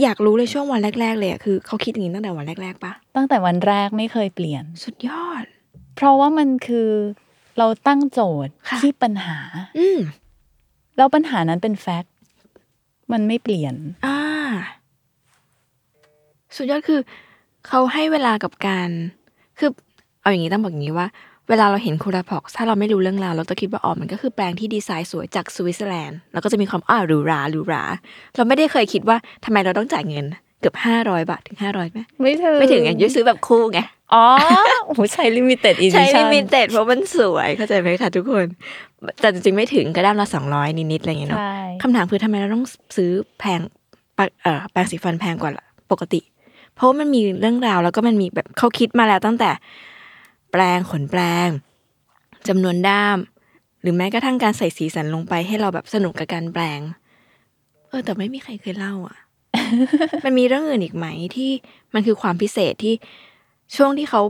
[0.02, 5.44] อยากรู้เลยช่วงวันแรก ๆ เลยอะคือเขาคิดอย่างนี้ตั้งแต่วันแรกๆป่ะตั้งแต่วันแรกไม่เคยเปลี่ยน สุดยอด
[5.96, 6.90] เพราะว่ามันคือ
[7.58, 9.38] เราตั้งโจทย์ค่ะที่ปัญหา
[9.78, 10.00] อืม
[10.98, 12.14] แล้วปัญหานั้นเป็นแฟกต์
[13.12, 14.20] มันไม่เปลี่ยน อ่า
[16.56, 17.00] สุดยอดคือ
[17.68, 18.90] เขาให้เวลากับการ
[19.60, 19.70] คือ
[20.22, 21.08] เอาอย่างนี้ต้องบอกอย่างนี้ว่า
[21.50, 27.84] เวลาเราเห็นคูราพ็อกถ้าเราไม่รู้เรื่องราวเราจะคิดว่าอ๋อมันก็คือแปลงที่ดีไซน์สวยจากสวิตเซอร์แลนด์แล้วก็จะมีความอ้าหรูหราหรูหรา
[28.36, 30.26] เราไม่ได้เคยคิดว่าทำไมเราต้องจ่ายเงิน
[30.60, 33.80] เกือบห้าร้อยบาทถึงห้าร้อยไหมไม่ถึงไม่ถึงไงยุ้ยซื้อแบบคู่ไง
[34.14, 34.26] อ๋อ
[34.86, 38.46] โอ้โหใช้ลิมิเต็ดอีดิใช้ชั่ลินมิเต็ดเพราะมันสวยเข้าใจไหมคะทุกคน
[39.22, 42.66] แต่จริงๆไม่ถึงกระด้ามละสองร้อยนิดๆอะไรอย่างเงี้ยเนาะใช่คำถามคือทำไมเราต้อง
[42.98, 43.60] ซื้อแพง
[44.18, 45.52] ปะเอ่อแปรงสีฟันแพงกว่า
[45.92, 46.20] ปกติ
[46.76, 49.50] เพราะว่ามันมีเรื่องราวแล้วก็มันมีแบบเขาคิดมาแล้วตั้งแต่
[50.52, 51.50] แปรงขนแปรง
[52.48, 53.18] จำนวนด้าม
[53.82, 56.80] หรือแม้กระทั่งการใส่สีสันลงไปให้เราแบบสนุกกับการแปลง
[57.90, 59.18] เออแต่ไม่มีใครเคยเล่าอะ
[60.26, 61.52] มันมีเรื่องอื่นอีกไหมที่
[61.94, 62.94] มันคือความพิเศษที่
[63.76, 64.22] ช่วงที่เขา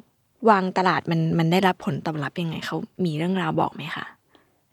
[0.50, 4.06] วางตลาดมันมันได้รับผลตอบรับยังไงเขามีเรื่องราวบอกไหมคะ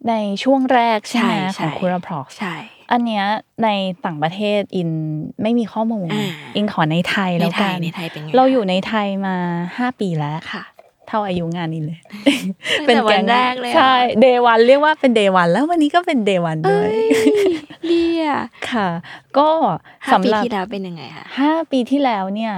[0.09, 2.55] ในช่วงแรกใช่ไหมใช่ใช่ของ Curaprox ใช่
[2.93, 3.25] อันเนี้ย
[3.65, 3.69] ใน
[4.05, 4.91] ต่างประเทศอิน
[5.43, 9.37] ไม่มีข้อมูลอ่าอินขอในไทยในแล้วไทกัยนในไทยเป็นไงเราอยู่ในไทยมา
[9.77, 10.63] ห้าปีแล้วค่ะ
[11.09, 11.99] เท่าอายุงานนี้เลย
[12.89, 16.93] ตั้งแต่วันแรกเลยเหรอใช่ day one เรียกว่าเป็น day one แล้ววันนี้ก็เป็น day one ด้วย
[17.87, 18.29] เลีย
[18.71, 18.89] ค่ะ
[19.39, 19.49] ก็
[20.05, 22.55] ห้าสำปีหรับที่แล้วเป็นยังไงคะห้าปีที่แล้วเนี่ย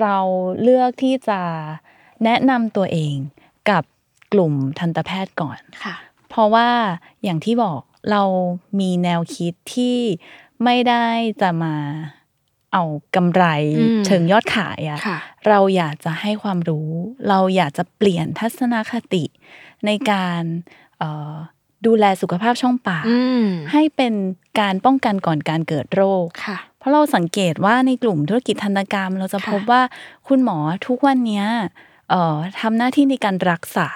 [0.00, 0.18] เรา
[0.62, 1.40] เลือกที่จะ
[2.24, 3.14] แนะนำตัวเอง
[3.70, 3.82] กับ
[4.32, 5.94] กลุ่มทันตแพทย์ก่อนค่ะ
[6.30, 6.68] เพราะว่า
[7.24, 8.22] อย่างที่บอก เรา
[8.80, 9.98] มีแนวคิดที่
[10.64, 11.06] ไม่ได้
[11.42, 11.74] จะมา
[12.72, 12.82] เอา
[13.16, 13.44] กำไร
[13.78, 16.90] อืมเชิงยอดขายอะค่ะเราอยากจะให้ความรู้
[17.28, 19.24] เราอยากจะเปลี่ยนทัศนคติ
[19.86, 20.42] ในการ
[20.98, 21.34] เอ่อ
[21.86, 24.14] ดูแลสุขภาพช่องปากอืมให้เป็น
[24.60, 29.82] การป้องกันก่อนการเกิดโรคค่ะเพราะเราสังเกตว่าในกลุ่มธุรกิจทันตกรรม เราจะค่ะพบว่า
[30.28, 31.46] คุณหมอทุกวันเนี้ย
[32.10, 33.88] เอ่อทำหน้าที่ในการรักษา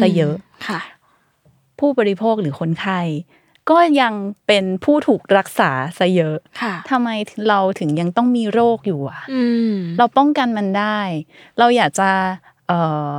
[0.00, 0.36] ซะเยอะ
[0.68, 0.80] ค่ะ
[1.78, 3.00] ผู้บริโภคหรือคนไข้
[3.70, 4.14] ก็ยัง
[4.46, 7.08] เป็นผู้ถูกรักษาซะเยอะค่ะทำไม
[7.48, 10.98] เราถึงยังต้องมีโรคอยู่อะอืมเราป้องกันมันได้
[11.58, 12.10] เราอยากจะ
[12.68, 13.14] เอ่อ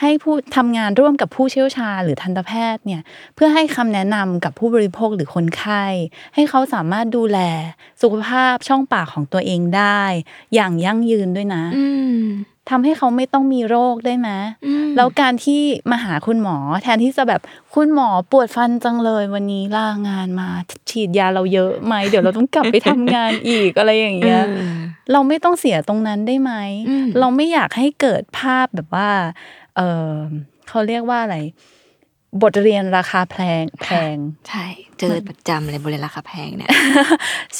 [0.00, 3.02] ให้ผู้ทำงานร่วมกับผู้เชี่ยวชาญหรือทันตแพทย์เนี่ย
[3.34, 5.84] เพื่อให้คำแนะนำกับผู้บริโภคหรือคนไข้
[6.34, 7.38] ให้เขาสามารถดูแล
[8.02, 10.02] สุขภาพช่องปากของตัวเองได้
[10.54, 12.20] อย่างยั่งยืนด้วยนะอืม
[12.70, 14.30] ทำให้เขาไม่ต้องมีโรคได้ไหม
[14.66, 17.40] อืมแล้วการที่มาหาคุณหมอ แทนที่จะแบบ
[17.74, 20.48] คุณหมอปวดฟันจังเลยวันนี้ลางานมา
[20.90, 24.72] ฉีดยาเราเยอะไหมเดี๋ยวเราต้องกลับไปทำงานอีกอะไรอย่างเงี้ยเออ
[25.12, 26.52] เราไม่ต้องเสียตรงนั้นได้ไหม
[26.88, 29.10] อืมเราไม่อยากให้เกิดภาพแบบว่า
[29.76, 30.12] เออ
[30.68, 31.36] เขาเรียกว่าอะไร
[32.42, 34.16] บทเรียนราคาแพงแพง
[34.48, 34.66] ใช่
[34.98, 36.70] เจอประจำเลยบริเวณราคาแพงเนี่ย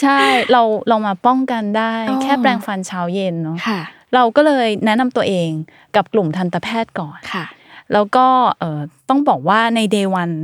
[0.00, 0.20] ใช่
[0.52, 3.80] เราเรามาป้องกันได้อ๋อแค่แปรงฟันเช้าเย็นเนาะค่ะ
[4.14, 5.50] เราก็เลยแนะนำตัวเอง
[5.96, 7.46] กับกลุ่มทันตแพทย์ก่อนค่ะ
[7.92, 8.26] แล้วก็
[8.58, 10.36] เออต้องบอกว่าใน day one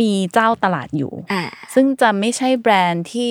[0.00, 1.42] มีเจ้าตลาดอยู่อ่า
[1.74, 3.30] ซึ่งจะไม่ใช่แบรนด์ที่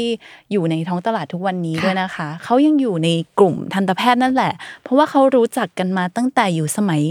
[0.52, 7.02] อยู่ในท้องตลาดทุกวันนี้ค่ะด้วยนะคะ เขายังอยู่ในกลุ่มทันตแพทย์นั่นแหละ เพราะว่าเขารู้จักกันมาตั้งแต่อยู่สมัย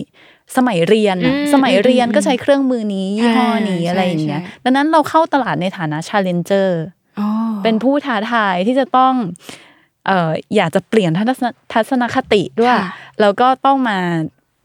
[0.56, 6.70] สมัยเรียนน่ะสมัยเรียนก็ใช้เครื่องมือนี้ยี่ห้อนี้อะไรอย่างเงี้ย ดังนั้นเราเข้าตลาดในฐานะ challenger
[7.18, 7.28] อ๋อ
[7.62, 9.14] เป็นผู้ท้าทายที่จะต้อง
[10.06, 12.90] เอ่ออยากจะเปลี่ยนทัศนทัศนคติด้วยค่ะ
[13.20, 13.98] แล้วก็ต้องมา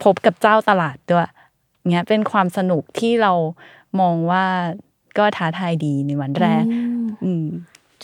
[0.03, 1.27] พบกับเจ้าตลาดด้วย
[1.91, 3.33] เงี้ยเป็นความสนุกที่เรา
[3.99, 4.45] มองว่า
[5.17, 7.47] ก็ท้าทายดีในวันแรกอืมอืม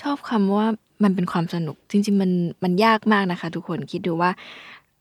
[0.02, 0.68] ชอบคำว่า
[1.04, 2.32] มันเป็นความสนุก จริง ๆ มัน
[2.64, 4.32] มันยากมากนะคะ ทุกคนคิดดูว่า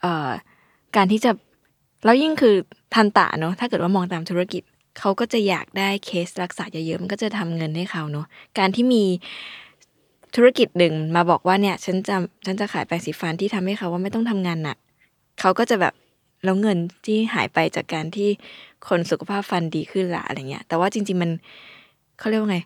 [0.00, 0.28] เอ่อ
[0.96, 1.30] การที่จะ
[2.04, 2.54] แล้วยิ่งคือ
[2.94, 4.62] ทันตะเนาะถ้าเกิดว่ามองตามธุรกิจ
[4.98, 8.26] เขาก็จะอยากได้เคสรักษาเยอะๆมันก็จะทำเงินให้เขาเนาะ
[8.58, 9.04] การที่มี
[10.34, 12.16] ธุรกิจหนึ่งมาบอกว่าเนี่ยฉันจะ
[12.46, 14.76] ฉันจะขายแปรงสีฟันที่ทำให้เขาว่าไม่ต้องทำงานหนัก
[15.40, 15.94] เขาก็จะแบบ
[16.44, 18.28] แล้วเงินที่หายไปจากการที่
[18.88, 21.30] คนสุขภาพฟันดีขึ้นละอะไรเงี้ย แต่ว่าจริง ๆ มัน
[22.18, 22.58] เขาเรียกว่าไง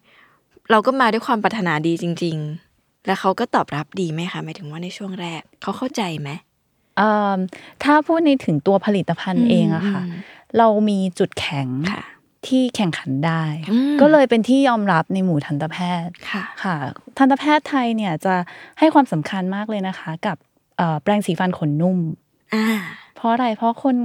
[0.71, 2.37] เราก็มาด้วยความปรารถนาดีจริง
[2.73, 6.31] ๆ แล้วเขาก็ตอบรับดีไหมคะหมายถึงว่าในช่วงแรกเขาเข้าใจไหม
[6.97, 7.39] เอิ่ม
[7.85, 10.21] ถ้าพูดในถึงตัวผลิตภัณฑ์เองอะค่ะอืม
[10.59, 12.03] เรามีจุดแข็งค่ะ
[12.49, 16.77] ที่แข่งขันได้อืมก็เลยเป็นที่ยอมรับในหมู่ทันตแพทย์ค่ะค่ะ
[17.19, 18.35] ทันตแพทย์ไทยเนี่ยจะ
[18.79, 20.37] ให้ความสำคัญมากเลยนะคะ กับ
[20.79, 21.99] เอ่อแปรงสีฟันขนนุ่ม
[22.55, 22.65] อ่า
[23.17, 23.97] เพราะอะไรเพราะคน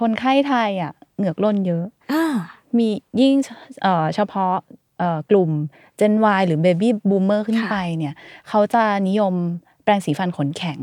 [0.00, 2.34] คนไข้ไทยอะเหงือกร่นเยอะอ่า
[2.78, 2.88] มี
[3.20, 3.34] ยิ่ง
[3.82, 4.54] เอ่อเฉพาะ
[4.98, 5.50] เอ่อกลุ่ม
[6.00, 8.14] Gen Y หรือ Baby Boomer ขึ้นค่ะไปเนี่ย
[8.48, 9.34] เขาจะนิยม
[9.84, 10.80] แปรงสีฟันขนแข็ง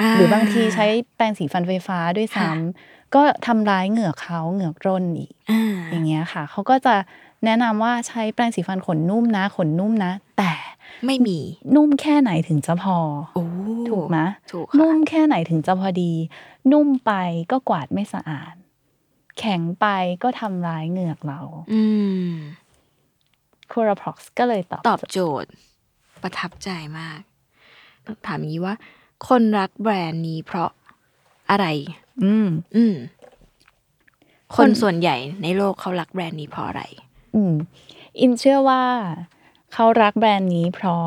[0.00, 6.94] อ่าหรือบางทีใช้แปรงสีฟันไฟฟ้าด้วยซ้ค่ะำ ก็ทำร้ายเหงือกเขาเหงือกร่นอีกอ่าอย่างเงี้ยค่ะเขาก็จะ
[7.44, 10.52] แนะนำว่าใช้แปรงสีฟันขนนุ่มนะ ขนนุ่มนะ แต่
[11.06, 11.38] ไม่มี
[11.74, 12.96] นุ่มแค่ไหนถึงจะพอ
[13.34, 13.44] โอ้
[13.90, 14.18] ถูกไหม
[14.52, 16.12] ถูกค่ะนุ่มแค่ไหนถึงจะพอดี
[16.72, 17.12] นุ่มไป
[17.50, 18.54] ก็กวาดไม่สะอาด
[19.38, 19.86] แข็งไป
[20.22, 21.40] ก็ทำร้ายเหงือกเรา
[21.72, 21.82] อื
[22.26, 22.30] ม
[23.72, 25.50] c o r a p r o x ก็เลยตอบตอบโจทย์
[26.22, 26.68] ประทับใจ
[26.98, 27.20] มาก
[28.26, 28.74] ถามอย่างนี้ว่า
[29.28, 30.70] คนรักแบรนด์นี้เพราะ
[31.50, 31.66] อะไร
[32.24, 32.94] อืม อืม
[34.54, 36.82] คคนนส่วนใหญ่ในโลกเขารักแบรนด์นี้เพราะอะไร
[37.34, 37.54] อืม
[38.20, 38.84] อินเชื่อว่า
[39.72, 41.06] เขารักแบรนด์นี้เพราะ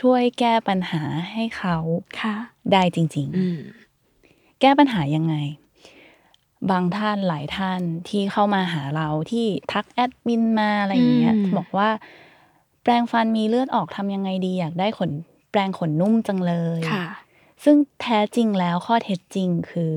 [0.00, 1.76] ช่วยแก้ปัญหาให้เขา
[2.20, 2.34] ค่ะ
[2.72, 5.34] ได้จริงอืมๆแก้ปัญหายังไง
[6.70, 11.88] บางท่านหลายท่านที่เข้ามาหาเราที่ทักแอดมินมาอะไรอย่างเงี้ยอืม บอกว่า
[12.82, 15.10] แปรงฟันมีเลือดออกทำยังไงดีอยากได้ขน
[15.50, 17.06] แปรงขนนุ่มจังเลย ค่ะ
[17.64, 19.94] ซึ่งแท้จริงแล้วข้อเท็จจริงคือ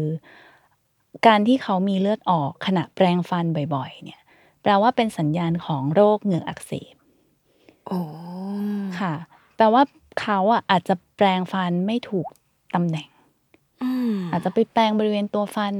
[1.27, 4.21] การที่เขามีเลือดออกขณะแปรงฟันบ่อยๆ เนี่ย
[4.61, 6.95] แปลว่าเป็นสัญญาณของโรคเหงือกอักเสบ
[7.87, 7.99] โอ้
[8.99, 9.13] ค่ะ
[9.55, 9.83] แปลว่า
[10.21, 12.27] เขาอะอาจจะแปรงฟันไม่ถูก
[12.75, 13.09] ตำแหน่ง
[13.83, 15.73] อืมอาจจะไปแปรงบริเวณตัวฟัน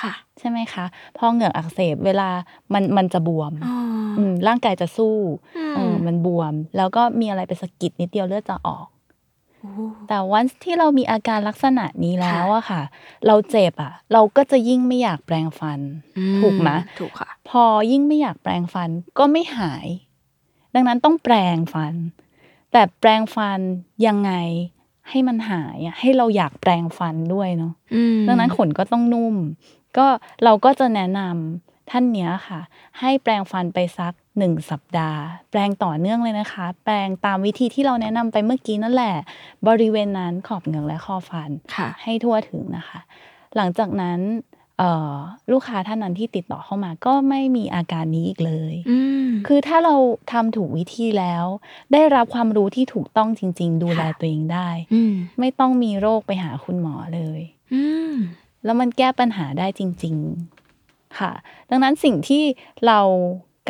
[0.00, 0.84] ค่ะ ใช่ไหมคะ
[1.16, 2.28] พอเหงือกอักเสบเวลา
[2.72, 3.74] มันมันจะบวมอ๋อ
[4.18, 5.16] อืมร่างกายจะสู้
[5.58, 8.86] อืมเออมันบวม แล้วก็มีอะไรไปสะกิดนิดเดียวเลือดจะออก
[10.08, 12.82] แต่วันที่เรามีอาการลักษณะนี้แล้วอะค่ะ
[13.26, 15.80] เราเจ็บอะเราก็จะยิ่งไม่อยากแปรงฟัน
[16.18, 16.70] อืถูกไหม
[17.00, 19.86] ถูกค่ะ พอยิ่งไม่อยากแปรงฟันก็ไม่หาย
[20.74, 21.94] ดังนั้นต้องแปรงฟัน
[22.72, 23.60] แต่แปรงฟัน
[24.06, 24.32] ยังไง
[25.08, 29.34] ให้มันหายอะให้เราอยากแปรงฟันด้วยเนาะอืมดังนั้นขนก็ต้องนุ่ม
[29.96, 30.06] ก็
[30.44, 32.60] เราก็จะแนะนำ ท่านเนี้ยค่ะ
[33.00, 39.14] ให้แปรงฟันไปสักหนึ่งสัปดาห์ แปรงต่อเนื่องเลยนะคะ แปรงตามวิธีที่เราแนะนำไปเมื่อกี้นั่นแหละ
[39.68, 43.00] บริเวณนั้นขอบเหงือกและคอฟันค่ะให้ทั่วถึงนะคะ
[43.56, 44.20] หลังจากนั้น
[44.78, 45.14] เอ่อ
[45.52, 49.94] ลูกค้าท่านนั้นที่ติดต่อเข้ามาก็ไม่มีอาการนี้อีกเลยอืมคือถ้าเรา
[50.32, 51.44] ทำถูกวิธีแล้ว
[51.92, 57.40] ได้รับความรู้ที่ถูกต้องจริง ๆ ดูแลค่ะตัวเองได้อืมไม่ต้องมีโรคไปหาคุณหมอเลย
[57.74, 58.14] อืม
[58.64, 60.59] แล้วมันแก้ปัญหาได้จริง ๆ
[61.18, 61.32] ค่ะ
[61.70, 62.42] ดังนั้นสิ่งที่
[62.86, 63.00] เรา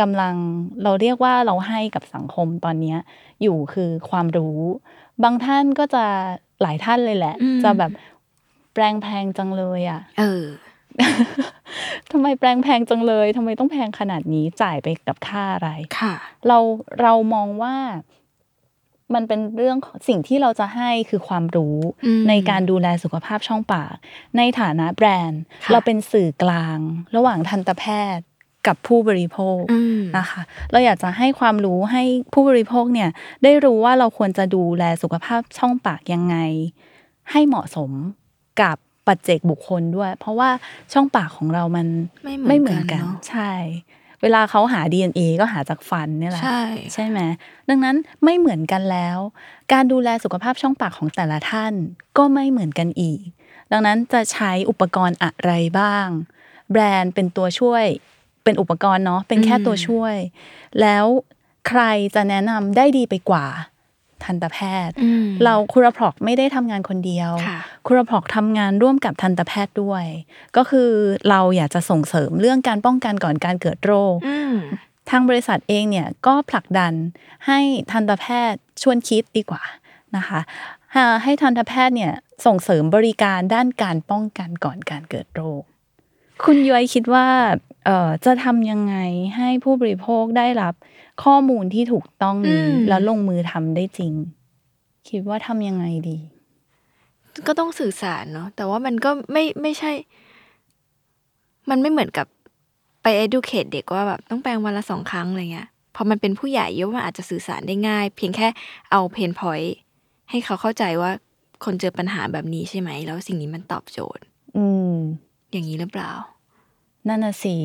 [0.00, 0.35] กำลัง
[0.83, 2.98] เราเรียกว่าเราให้กับสังคมตอนเนี้ย
[3.42, 4.59] อยู่คือความรู้
[5.22, 6.05] บางท่านก็จะ
[6.62, 7.90] หลายท่านเลยแหละอืมจะแบบ
[8.74, 10.44] แปลงแพงจังเลยอะ เออ
[12.11, 16.14] ทำไมแปลงแพงจังเลยทำไมต้องแพงขนาดนี้จ่ายไปกับค่าอะไรค่ะ
[16.48, 16.59] เรา
[17.00, 17.74] เรามองว่า
[19.14, 23.94] มันเป็นเรื่องของสิ่งที่เราจะให้คือความรู้อืมในการดูแลสุขภาพช่องปาก
[24.36, 26.78] ในฐานะแบรนด์ค่ะเราเป็นสื่อกลาง
[27.16, 27.84] ระหว่างทันตแพ
[28.16, 28.24] ทย์
[28.66, 30.42] กับผู้บริโภคอืมนะคะ
[30.72, 33.10] เราอยากจะให้ความรู้ให้ผู้บริโภคเนี่ย
[33.42, 36.36] ได้รู้ว่าเราควรจะดูแลสุขภาพช่องปากยังไง
[37.30, 37.90] ให้เหมาะสม
[38.62, 40.50] กับปัจเจกบุคคลด้วย เพราะว่า
[40.92, 41.86] ช่องปากของเรามัน
[42.48, 43.52] ไม่เหมือนกันนเนอะใช่
[44.22, 46.62] เวลาเขาหา DNA ก็หาจากฟันเนี่ยแหละ ใช่
[46.94, 47.20] ใช่ไหม
[47.68, 49.18] ดังนั้นไม่เหมือนกันแล้ว
[49.72, 51.72] การดูแลสุขภาพช่องปากของแต่ละท่าน
[52.18, 53.20] ก็ไม่เหมือนกันอีก
[53.72, 56.06] ดังนั้นจะใช้อุปกรณ์อะไรบ้าง
[56.70, 57.85] แบรนด์เป็นตัวช่วย
[58.44, 60.16] เป็นอุปกรณ์เนาะเป็นแค่ตัวช่วย
[60.80, 61.04] แล้ว
[61.68, 61.83] ใคร
[62.14, 63.46] จะแนะนำได้ดีไปกว่า
[64.24, 70.04] ทันตแพทย์อืมเราคุรพรอกไม่ได้ทำงานคนเดียวค่ะคุรพรอกทำงานร่วมกับทันตแพทย์ด้วย
[70.56, 70.90] ก็คือ
[71.30, 74.54] เราอยากจะส่งเสริมเรื่องการป้องกันก่อนการเกิดโรคอืม
[75.11, 76.92] ทางบริษัทเองเนี่ยก็ผลักดัน
[77.46, 77.59] ให้
[77.92, 79.62] ทันตแพทย์ชวนคิดดีกว่า
[80.16, 80.40] นะคะ
[80.94, 82.12] อ่าให้ทันตแพทย์เนี่ย
[82.46, 85.62] ส่งเสริมบริการด้านการป้องกันก่อนการเกิดโรค
[86.44, 87.26] คุณย้อยคิดว่า
[87.87, 88.96] เอ่อจะทำยังไง
[89.37, 90.74] ให้ผู้บริโภคได้รับ
[91.22, 94.12] ข้อมูลที่ถูกต้องนี้อืมแล้วลงมือทำได้จริง
[95.09, 96.18] คิดว่าทำยังไงดี
[97.46, 99.92] ก็ต้องสื่อสารเนาะแต่ว่ามันก็ไม่ไม่ใช่
[101.70, 102.26] มันไม่เหมือนกับ
[103.02, 108.48] ไป educate เด็กว่าแบบต้องแปลงวันละสองครั้งอะไรเงี้ยพอมันเป็นผู้ใหญ่เยอะมันอาจจะสื่อสารได้ง่าย เพียงแค่
[108.90, 109.76] เอาเพนพอยต์
[110.30, 111.11] ให้เขาเข้าใจว่า
[111.64, 114.22] คนเจอปัญหาแบบนี้ใช่ไหม แล้วสิ่งนี้มันตอบโจทย์
[114.56, 114.94] อืม
[115.52, 116.11] อย่างนี้หรือเปล่า
[117.08, 117.56] นั่นน่ะสิ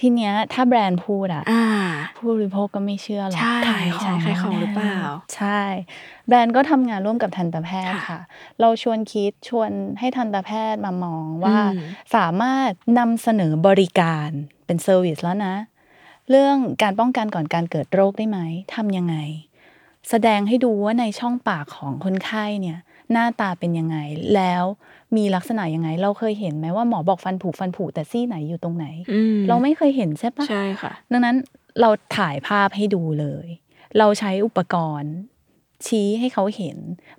[0.00, 1.64] ทีเนี้ยถ้าแบรนด์พูดอะอ่า
[2.16, 4.98] ผู้บริโภคก็ไม่เชื่อหรอกใช่ขายของใช่ขายของหรือเปล่า
[5.36, 5.60] ใช่
[6.28, 8.20] แบรนด์ก็ทำงานร่วมกับทันตแพทย์ค่ะค่ะ
[8.60, 11.80] เราชวนคิดชวนให้ทันตแพทย์มามองว่าอืม
[12.14, 14.28] สามารถนำเสนอบริการ
[14.66, 15.54] เป็นเซอร์วิสแล้วนะ
[16.30, 18.38] เรื่องการป้องกันก่อนการเกิดโรคได้ไหม
[18.74, 19.16] ทำยังไง
[20.08, 22.78] แสดงให้ดูว่าในช่องปากของคนไข้เนี่ย
[23.12, 23.96] หน้าตาเป็นยังไง
[24.34, 24.64] แล้ว
[25.16, 31.36] มีลักษณะยังไง เราเคยเห็นไหมว่าหมอบอกฟันผุฟันผุแต่ซี่ไหนอยู่ตรงไหนอืมเราไม่เคยเห็นใช่ปะใช่ค่ะ ดังนั้น
[31.80, 33.46] เราถ่ายภาพให้ดูเลย
[33.98, 35.14] เราใช้อุปกรณ์
[35.86, 36.78] ชี้ให้เขาเห็น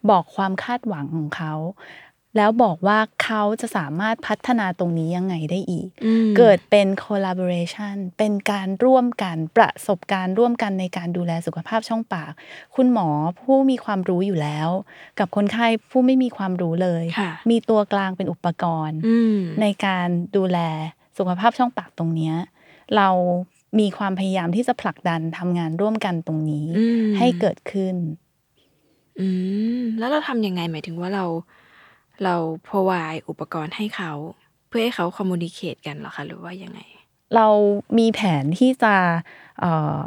[0.10, 1.54] บอกความคาดหวังของเขา
[2.38, 12.32] แล้วบอกว่าเขาจะสามารถพัฒนาตรงนี้ยังไงได้อีกอืมเกิดเป็น collaboration เป็นการร่วมกันประสบการณ์ร่วมกันในการดูแลสุขภาพช่องปาก
[12.76, 13.08] คุณหมอ
[13.40, 14.70] ผู้มีความรู้อยู่แล้ว
[15.20, 20.60] กับคนไข้ผู้ไม่มีความรู้เลยค่ะมีตัวกลางเป็นอุปกรณ์อืมในการดูแล
[21.18, 22.36] สุขภาพช่องปากตรงเนี้ย
[22.98, 23.10] เรา
[23.80, 27.96] มีความพยายามที่จะผลักดันทำงานร่วมกันตรงนี้อืมให้เกิดขึ้น
[29.20, 29.28] อื
[29.82, 31.26] มแล้วเราทำยังไงหมายถึงว่าเรา
[32.24, 32.36] เรา
[32.68, 34.12] provide อุปกรณ์ให้เขา
[34.70, 36.80] เพื่อให้เขา communicate กันเหรอคะหรือว่ายังไง
[37.36, 37.48] เรา
[37.98, 38.96] มีแผนที่จะ
[39.60, 40.02] เอ่อ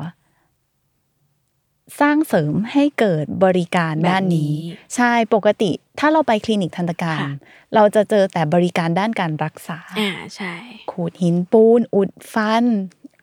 [2.01, 7.33] สร้างเสริมให้เกิดบริการด้านนี้แบบนี้ ใช่ปกติ ถ้าเราไปคลินิกทันตกรรมค่ะ
[7.75, 10.55] เราจะเจอแต่บริการด้านการรักษาอ่าใช่
[10.93, 12.65] ขูดหินปูน อุดฟัน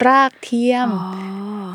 [0.07, 1.09] รากเทียมอ๋อ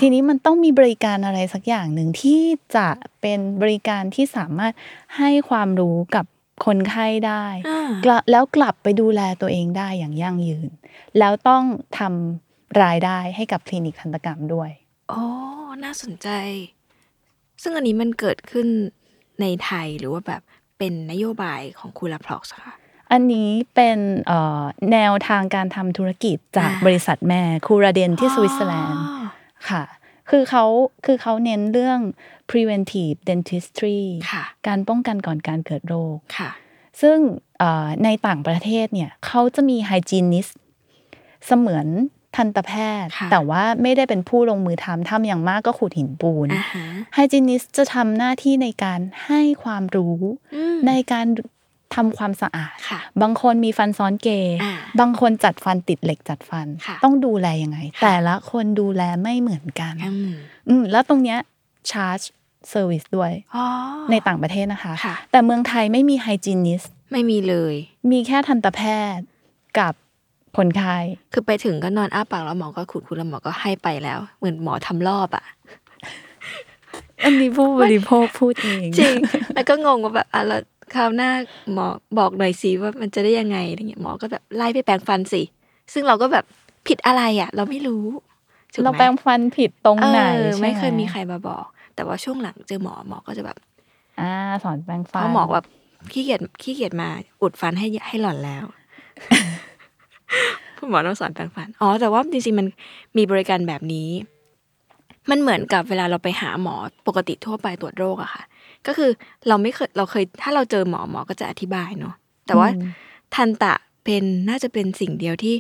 [0.01, 2.43] ทีนี้มันต้องมีบริการอะไรสักอย่างหนึ่งที่
[2.77, 2.89] จะ
[3.21, 4.73] เป็นบริการที่สามารถ
[5.17, 6.25] ให้ความรู้กับ
[6.65, 10.71] คนไข้ได้อ่ากลับแล้วกลับไปดูแลตัวเองได้อย่างยั่งยืน
[11.19, 11.63] แล้วต้อง
[11.99, 14.71] ทำรายได้ให้กับคลินิกทันตกรรมด้วย
[15.11, 15.23] โอ้
[15.85, 16.29] น่าสนใจ
[17.63, 18.67] ซึ่งอันนี้มันเกิดขึ้น
[19.41, 20.43] ในไทยหรือว่าแบบ
[20.79, 22.75] เป็นนโยบายของ Cura prox ค่ะ
[23.13, 29.27] อันนี้เป็นเอ่อแนวทางการทำธุรกิจจากอ่าบริษัทแม่ Curaden ที่สวิตเซอร์แลนด์อ๋อ
[29.71, 29.85] ค่ะ
[30.31, 30.65] คือเขา
[31.07, 32.01] คือเขาเน้นเรื่อง
[32.51, 36.51] preventive dentistry ค่ะการป้องกันก่อนการเกิดโรคค่ะ
[37.03, 37.19] ซึ่ง
[37.59, 40.47] เอ่อในต่างประเทศเนี่ยเขาจะมี hygienist
[41.47, 41.87] เสมือน
[42.37, 42.73] ทันตแพ
[43.05, 50.19] ทย์ค่ะแต่ว่าไม่ได้เป็นผู้ลงมือทำทำอย่างมากก็ขูดหินปูนอ่าฮะไฮจีนิสจะทำหน้าที่ในการให้ความรู้
[50.55, 51.27] อืมในการ
[51.95, 60.33] ทำความสะอาดค่ะบางคนมีฟันซ้อนเกยอ่าบางคนจัดฟันติดเหล็กจัดฟันค่ะต้องดูแลยังไง แต่ละคนดูแลไม่เหมือนกันอืม
[60.69, 61.39] อืมแล้วตรงเนี้ย
[61.91, 62.21] ชาร์จ
[62.71, 63.65] เซอร์วิสด้วยอ๋อ
[64.11, 67.75] ในต่างประเทศนะคะค่ะแต่เมืองไทยไม่มีไฮจีนิสไม่มีเลย
[68.11, 68.81] มีแค่ทันตแพ
[69.17, 69.27] ทย์
[69.79, 69.93] กับ
[70.57, 70.97] คนไข้
[71.33, 75.45] คือไปถึงก็นอนอ้าปากแล้วหมอก็ขูดขูดแล้วหมอก็ให้ไปแล้ว เหมือนหมอทำรอบอะ
[77.25, 79.17] อันนี้ผู้บริโภคพูดเองจริง
[79.55, 80.63] แล้วก็งงว่าแบบอะแล้ว
[80.95, 81.31] คราวหน้า
[81.73, 81.87] หมอ
[82.19, 85.43] บอกหน่อยสิว่ามันจะได้ยังไงอะไรเงี้ยหมอก็แบบไล่ไปแปรงฟันสิ
[85.93, 86.45] ซึ่งเราก็แบบ
[86.89, 88.05] ผิดอะไรอะ เราไม่รู้
[88.73, 91.65] ถูกไหมเราแปรงฟันผิดตรงไหนเออใช่หไม่เคยมีใครมาบอก
[91.97, 93.57] แต่ว่าช่วงหลังเจอหมอหมอก็จะแบบ
[94.21, 94.31] อ่า
[94.65, 95.67] สอนแปรงเพฟันราะหมอแบบ
[96.13, 97.09] ขี้เกียจขี้เกียจมา
[97.43, 98.65] อุดฟันให้ให้หล่อนแล้ว
[100.79, 102.67] คุณหมอต้องสอนแปรงฟัน อ๋อ แต่ว่าจริงๆมัน
[103.17, 104.09] มีบริการแบบนี้
[105.31, 106.75] มันเหมือนกับเวลาเราไปหาหมอ
[107.07, 108.43] ปกติทั่วไปตรวจโรคอะค่ะ
[108.87, 109.11] ก็คือ
[109.49, 112.15] เราไม่เคยเราเคย ถ้าเราเจอหมอหมอก็จะอธิบายเนาะ
[112.47, 112.69] แต่ว่า
[113.35, 115.55] ทันตะเป็นน่าจะเป็นสิ่งเดียวที่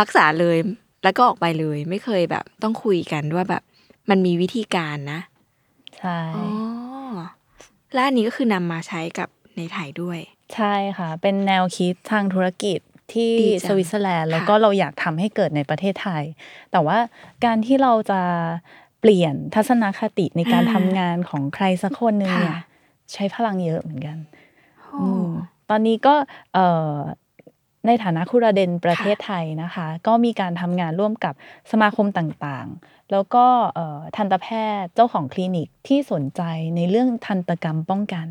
[0.00, 0.56] รักษาเลย
[1.04, 3.62] แล้วก็ออกไปเลย ไม่เคยแบบต้องคุยกันว่าแบบ
[4.10, 5.20] มันมีวิธีการนะ
[5.98, 6.46] ใช่อ๋อ
[7.94, 10.18] และอันนี้ก็คือนำมาใช้กับในไทยด้วย
[10.54, 12.80] ใช่ค่ะ เป็นแนวคิดทางธุรกิจ
[13.12, 16.24] ที่ดีจังสวิตเซอร์แลนด์แล้วค่ะก็เราอยากทำให้เกิดในประเทศไทย
[16.72, 16.98] แต่ว่า
[17.44, 18.20] การที่เราจะ
[19.00, 22.56] เปลี่ยนทัศนคติในการทำงานของใครสักคนหนึ่งเนี่ย
[23.12, 24.18] ใช้พลังเยอะเหมือนกัน
[25.00, 25.28] อืม
[25.70, 26.14] ตอนนี้ก็
[26.54, 26.94] เอ่อ
[27.86, 31.34] ในฐานะคุราเดนประเทศไทยนะคะ ก็มีการทำงานร่วมกับ
[31.72, 34.48] สมาคมต่างๆ แล้วก็เอ่อทันตแพ
[34.80, 36.42] ทย์เจ้าของคลินิกที่สนใจ
[36.76, 38.28] ในเรื่องทันตกรรมป้องกัน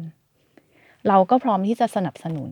[1.07, 2.51] เราก็พร้อมที่จะสนับสนุน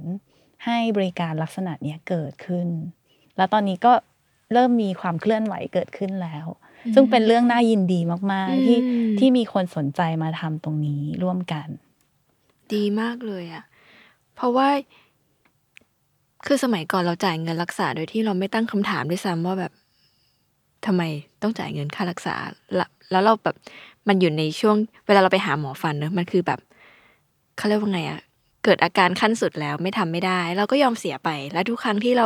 [0.66, 2.68] ให้บริการลักษณะเนี้ยเกิดขึ้น
[3.38, 3.94] แล้วตอนนี้ก็
[4.54, 6.46] เริ่มมีความเคลื่อนไหวเกิดขึ้นแล้ว
[6.94, 8.00] ซึ่งเป็นเรื่องน่ายินดี
[8.32, 11.68] มาก ๆ ที่อืมที่มีคนสนใจมาทำตรงนี้ร่วมกัน
[12.74, 13.64] ดีมากเลยอะ
[14.36, 14.70] เพราะว่า
[16.46, 19.72] คือสมัยก่อนเราจ่ายเงินรักษาโดยที่เราไม่ตั้งคำถามด้วยซ้ำว่าแบบ
[20.86, 21.04] ทำไม
[21.41, 22.36] ต้องจ่ายเงินค่ารักษา
[23.12, 23.56] แล้วเราแบบ
[24.08, 24.76] มันอยู่ในช่วง
[25.08, 26.60] เวลาเราไปหาหมอฟันเนอะมันคือแบบ
[27.58, 28.19] เขาเรียกว่าไงอะ
[28.63, 32.26] เกิดอาการขั้นสุดแล้วไม่ทำไม่ได้ เราก็ยอมเสียไป แล้วทุกครั้งที่เรา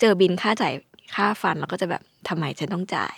[0.00, 0.74] เจอบิลค่าจ่าย
[1.14, 3.16] ค่าฟันเราก็จะแบบทำไมฉันต้องจ่าย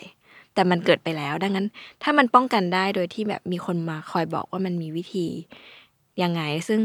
[0.55, 1.67] แต่มันเกิดไปแล้ว ดังนั้น
[2.03, 5.27] ถ้ามันป้องกันได้โดยที่แบบมีคนมาคอยบอกว่ามันมีวิธี
[6.23, 6.81] ยังไง ซึ่ง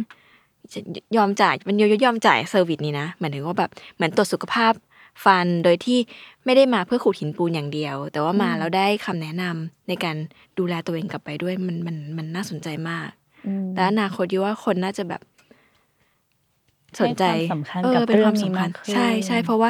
[1.18, 4.74] ยอมจ่ายมันยอมจ่าย service นี้นะหมายถึงว่าแบบเหมือนตรวจสุขภาพ
[5.24, 6.00] ฟันโดยที่
[6.46, 10.16] ไม่ได้มาเพื่อขูดหินปูนอย่างเดียว แต่ว่ามาแล้วได้คำแนะนำในการ
[10.60, 13.10] ดูแลตัวเองกลับไปด้วยมันมันมันน่าสนใจมาก
[13.48, 15.22] อืมและอนาคตยูว่าคนน่าจะแบบ
[17.02, 19.70] สนใจให้ความสำคัญออกับเป็นเรื่คอวางมนี้สำคัญมากขึ้นใช่ใช่เพราะว่า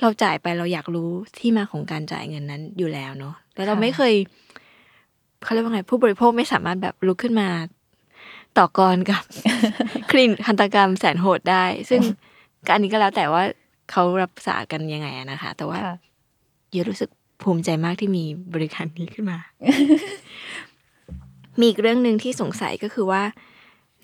[0.00, 4.14] เราจ่ายไปเราอยากรู้ที่มาของการจ่ายเงินนั้นอยู่แล้วเนาะแล้วเราไม่เคย
[5.42, 7.48] เขาเรียกว่าไงผู้บริโภคไม่สามารถแบบลุกขึ้นมา
[8.58, 9.22] ต่อกรกับ
[10.10, 12.00] คลินิกทันตกรรมแสนโหดได้ ซึ่ง
[12.66, 13.42] ก็อันนี้ก็แล้วแต่ว่า
[13.92, 15.96] เขารับษากันยังไงอะนะคะ แต่ว่าค่ะ
[16.72, 17.10] เยอะรู้สึก
[17.42, 18.24] ภูมิใจมากที่มี
[18.54, 19.38] บริการนี้ขึ้นมา
[21.58, 23.22] มีอีกเรื่องหนึ่งที่สงสัยก็คือว่า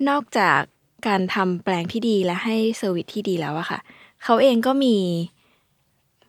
[0.09, 0.61] นอกจาก
[1.07, 3.79] การทำแปลงที่ดีและให้เซอร์วิสที่ดีแล้วอะค่ะ
[4.25, 4.97] เขาเองก็มี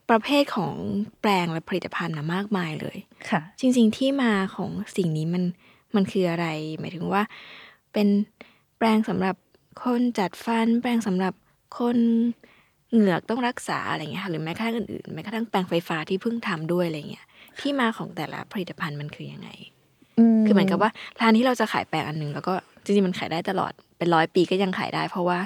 [0.09, 0.73] ประเภทของ
[1.21, 2.97] แปลงและผลิตภัณฑ์นะมากมายเลย
[3.29, 5.43] ค่ะ จริง ๆ ที่มาของสิ่งนี้มัน
[5.95, 6.47] มันคืออะไร
[6.79, 7.21] หมายถึงว่า
[7.93, 8.07] เป็น
[8.77, 9.35] แปลงสำหรับ
[9.83, 11.33] คนจัดฟัน แปลงสำหรับ
[11.79, 11.97] คน
[12.95, 17.25] เหงือกต้องรักษาอะไรเงี้ยค่ะหรือแม้กระทั่งอื่นๆแม้กระทั่งแปลงไฟฟ้าที่เพิ่งทำด้วยอะไรเงี้ย
[17.59, 19.49] ที่มาของแต่ละผลิตภัณฑ์มันคือยังไง
[20.45, 25.39] คือเหมือนกับว่าร้านที่เราจะขายแปลงอันหนึ่งแล้วก็จริงๆมันขายได้ตลอดเป็นร้อยปีก็ยังขายได้ เพราะว่า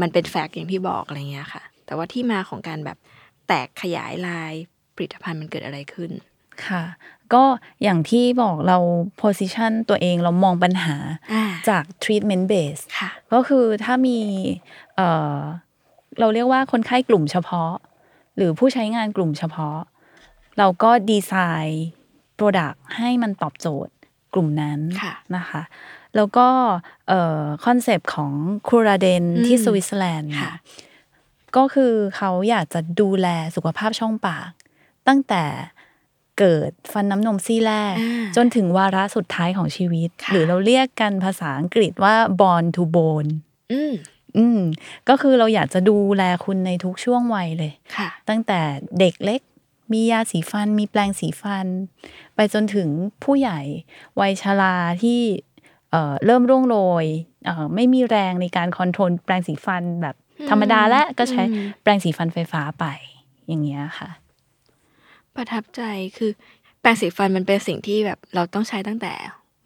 [0.00, 2.98] มันเป็นแฟกต์อย่างที่บอกอะไรเงี้ยค่ะ แต่ว่าที่มาของการแบบ
[3.48, 4.52] แตกขยายลาย
[4.94, 6.10] ผลิตภัณฑ์มันเกิดอะไรขึ้น
[6.66, 6.82] ค่ะ
[7.34, 7.44] ก็
[7.82, 8.78] อย่างที่บอกเรา
[9.22, 10.96] position ตัวเองเรามองปัญหา
[11.32, 14.18] อ่าจาก treatment base ค่ะก็คือถ้ามี
[16.16, 17.72] เอ่อเราเรียกว่าคนไข้กลุ่มเฉพาะ
[18.36, 19.78] หรือผู้ใช้งานกลุ่มเฉพาะ
[20.58, 21.32] เราก็ดีไซ
[21.66, 21.84] น์
[22.38, 23.94] Product ให้มันตอบโจทย์
[24.34, 25.62] กลุ่มนั้นค่ะนะคะ
[26.16, 26.48] แล้วก็
[27.64, 28.32] คอนเซปต์ของ
[28.68, 30.52] Curaden ที่อืมสวิตเซอร์แลนด์ค่ะ
[31.56, 34.50] ก็คือเขาอยากจะดูแลสุขภาพช่องปาก
[35.08, 35.44] ตั้งแต่
[36.38, 43.30] เกิดฟันน้ำนมซี่แรกอ่าจนถึงวาระสุดท้ายของชีวิตค่ะหรือเราเรียกกันภาษาอังกฤษว่า born to bone
[44.36, 44.60] อืมอืม
[45.08, 48.60] ก็คือเราอยากจะดูแลคุณในทุกช่วงวัยเลยค่ะ ตั้งแต่
[49.00, 49.40] เด็กเล็ก
[49.92, 51.66] มียาสีฟัน มีแปรงสีฟัน
[52.34, 52.88] ไปจนถึง
[53.24, 53.60] ผู้ใหญ่
[54.20, 55.20] วัยชราที่
[55.90, 57.06] เอ่อเริ่มร่วงโรย
[57.44, 60.16] เอ่อไม่มีแรงในการคอนโทรลแปรงสีฟันแบบ
[60.50, 62.84] ธรรมดาและก็ใช้อืมแปรงสีฟันไฟฟ้าไป
[63.48, 64.10] อย่างเงี้ยค่ะ
[65.36, 65.82] ประทับใจ
[66.16, 66.30] คือ
[66.80, 69.12] แปรงสีฟันมันเป็นสิ่งที่แบบเราต้องใช้ตั้งแต่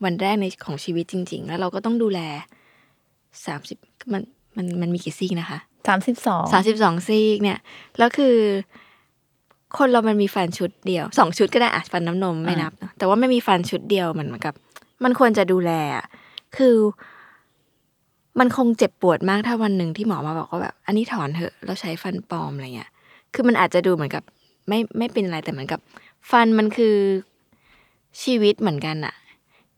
[0.04, 2.20] วันแรกในของชีวิตจริง ๆ แล้วเราก็ต้องดูแล
[3.46, 3.78] สามสิบ
[4.12, 4.22] มัน
[4.58, 7.58] มันมันมีกี่ซี่นะคะ32สามสิบสองซี่เนี่ย
[7.98, 8.36] แล้วคือ
[9.78, 14.54] คนเรามันมีฟันชุดเดียวสองชุดก็ได้อะฟันน้ำนมไม่นับเนอะแต่ว่าไม่มีฟันชุดเดียวมันเหมือนกับ
[15.04, 16.06] มันควรจะดูแลอะ
[16.56, 16.76] คือ
[18.38, 22.90] มันคงเจ็บปวดมากถ้าวันหนึ่งที่หมอมาบอกว่าแบบ อันนี้ถอนเถอะเราใช้ฟันปลอมอะไรเงี้ย
[23.34, 24.22] คือมันอาจจะดูเหมือนกับ
[24.68, 25.80] ไม่ไม่เป็นอะไรแต่เหมือนกับ
[26.30, 26.96] ฟันมันคือ
[28.22, 29.14] ชีวิตเหมือนกันอะ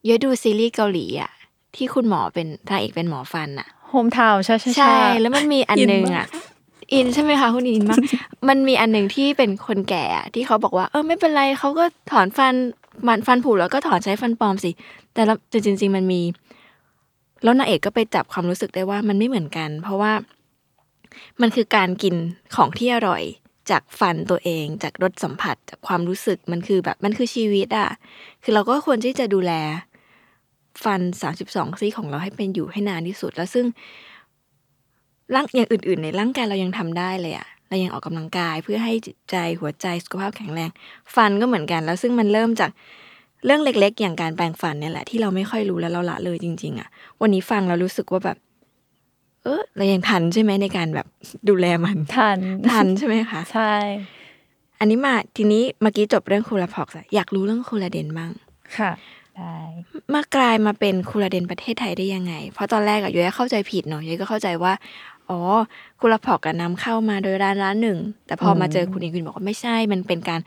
[0.06, 1.30] เยอะดูซีรีส์เกาหลีอะ
[1.76, 6.26] ที่คุณหมอเป็นทางเอกเป็นหมอฟันอะ โฮมทาวใช่ใช่ใช่ แล้วมันมีอันหนึ่งอะ
[6.92, 7.98] อินใช่ไหมคะคุณอินมาก
[8.48, 12.54] มันมีอันหนึ่งที่เป็นคนแก่อะที่เขาบอกว่า เออไม่เป็นไรเขาก็ถอนฟัน
[13.06, 14.70] มันฟันผุแล้วก็ถอนใช้ฟันปลอมสิ
[15.14, 16.20] แต่ละแต่จริงๆมันมี
[17.42, 20.12] แล้วนางเอกก็ไปจับความรู้สึกได้ว่ามันไม่เหมือนกัน เพราะว่า
[21.40, 22.14] มันคือการกิน
[22.54, 23.22] ของที่อร่อย
[23.70, 27.88] จากฟันตัวเอง จากรสสัมผัสจากความรู้สึกมันคือแบบมันคือชีวิตอะ
[28.42, 29.52] คือเราก็ควรที่จะดูแล
[30.84, 33.66] ฟันสามสิบสองซี่ของเราให้เป็นอยู่ให้นานที่สุด แล้วซึ่ง
[35.34, 40.70] ร่างอย่างอื่น ๆ ในร่างกายเรายังทำได้เลยอะเรายังออกกำลังกายเพื่อให้จิตใจหัวใจสุขภาพแข็งแรง
[41.14, 42.70] ฟันก็เหมือนกัน แล้วซึ่งมันเริ่มจาก
[43.44, 46.88] เรื่องเล็ก ๆ อย่างการแปรงฟันเนี่ยแหละที่เราไม่ค่อยรู้แล้วเราละเลยจริง ๆอะ
[47.20, 48.38] วันนี้ฟังเรารู้สึกว่าแบบ
[49.44, 51.06] เออเรายังทันใช่ไหมในการแบบ
[51.48, 52.38] ดูแลมันทัน
[52.70, 53.74] ทันใช่ไหมคะใช่
[54.78, 58.30] อันนี้มาทีนี้เมื่อกี้จบเรื่องคูลาพ็อกซ์อะอยากรู้เรื่องคูลาเดนบ้าง
[58.78, 58.90] ค่ะ
[60.14, 64.72] มากลายมาเป็นคูลาเดนประเทศไทยได้ยังไง เพราะตอนแรกอะย้ยเข้าใจผิดเนาะย้ยก็เข้าใจว่า
[65.28, 65.38] อ๋อ
[66.00, 70.40] คูลาพอกกันนำเข้ามาโดยร้านร้านหนึ่ง แต่พอมาเจอคุณอิงคุณบอกว่าไม่ใช่ มันเป็นการ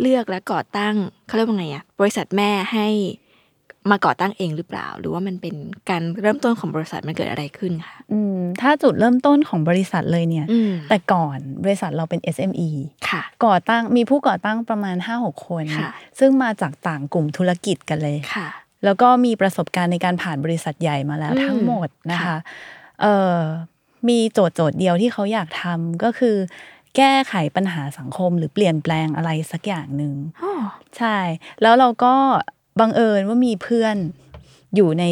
[0.00, 0.94] เลือกและก่อตั้ง
[1.26, 2.88] เขาเรียกว่าไงอะบริษัทแม่ให้
[3.90, 5.54] มาก่อตั้งเองหรือเปล่า หรือว่ามันเป็น
[5.90, 12.70] การเริ่มต้นของบริษัทมันเกิดอะไรขึ้นคะอืมถ้าจุดเริ่มต้นของบริษัทเลยเนี่ยอืมแต่ก่อนบริษัทเราเป็น SME
[13.08, 18.48] ค่ะ ก่อตั้งมีผู้ก่อตั้งประมาณ 5-6 คนค่ะซึ่งมาจากต่างกลุ่มธุรกิจกันเลยค่ะ
[18.84, 22.36] แล้วก็มีประสบการณ์ในการผ่านบริษัทใหญ่มาแล้วอืมทั้งหมดนะคะค่ะ
[23.02, 23.38] เอ่อ
[24.08, 26.36] มีโจทย์โจทย์เดียวที่เขาอยากทำก็คือ
[26.96, 30.52] แก้ไขปัญหาสังคมหรือเปลี่ยนแปลงอะไรสักอย่างหนึ่งอ๋อ
[30.98, 31.18] ใช่
[31.62, 32.14] แล้วเราก็
[32.78, 33.96] บังเอิญว่ามีเพื่อน
[34.74, 35.04] อยู่ใน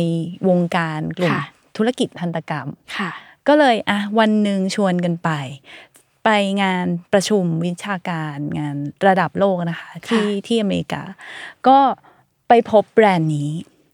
[0.48, 1.44] วงการกลุ่มค่ะ
[1.76, 3.10] ธุรกิจทันตกรรมค่ะ
[3.48, 5.30] ก็เลยอะวันหนึ่งชวนกันไป
[6.24, 6.30] ไป
[6.62, 8.76] งานประชุมวิชาการงาน
[9.08, 11.02] ระดับโลกนะคะ ที่ที่อเมริกา
[11.68, 11.78] ก็
[12.48, 13.50] ไปพบแบรนด์นี้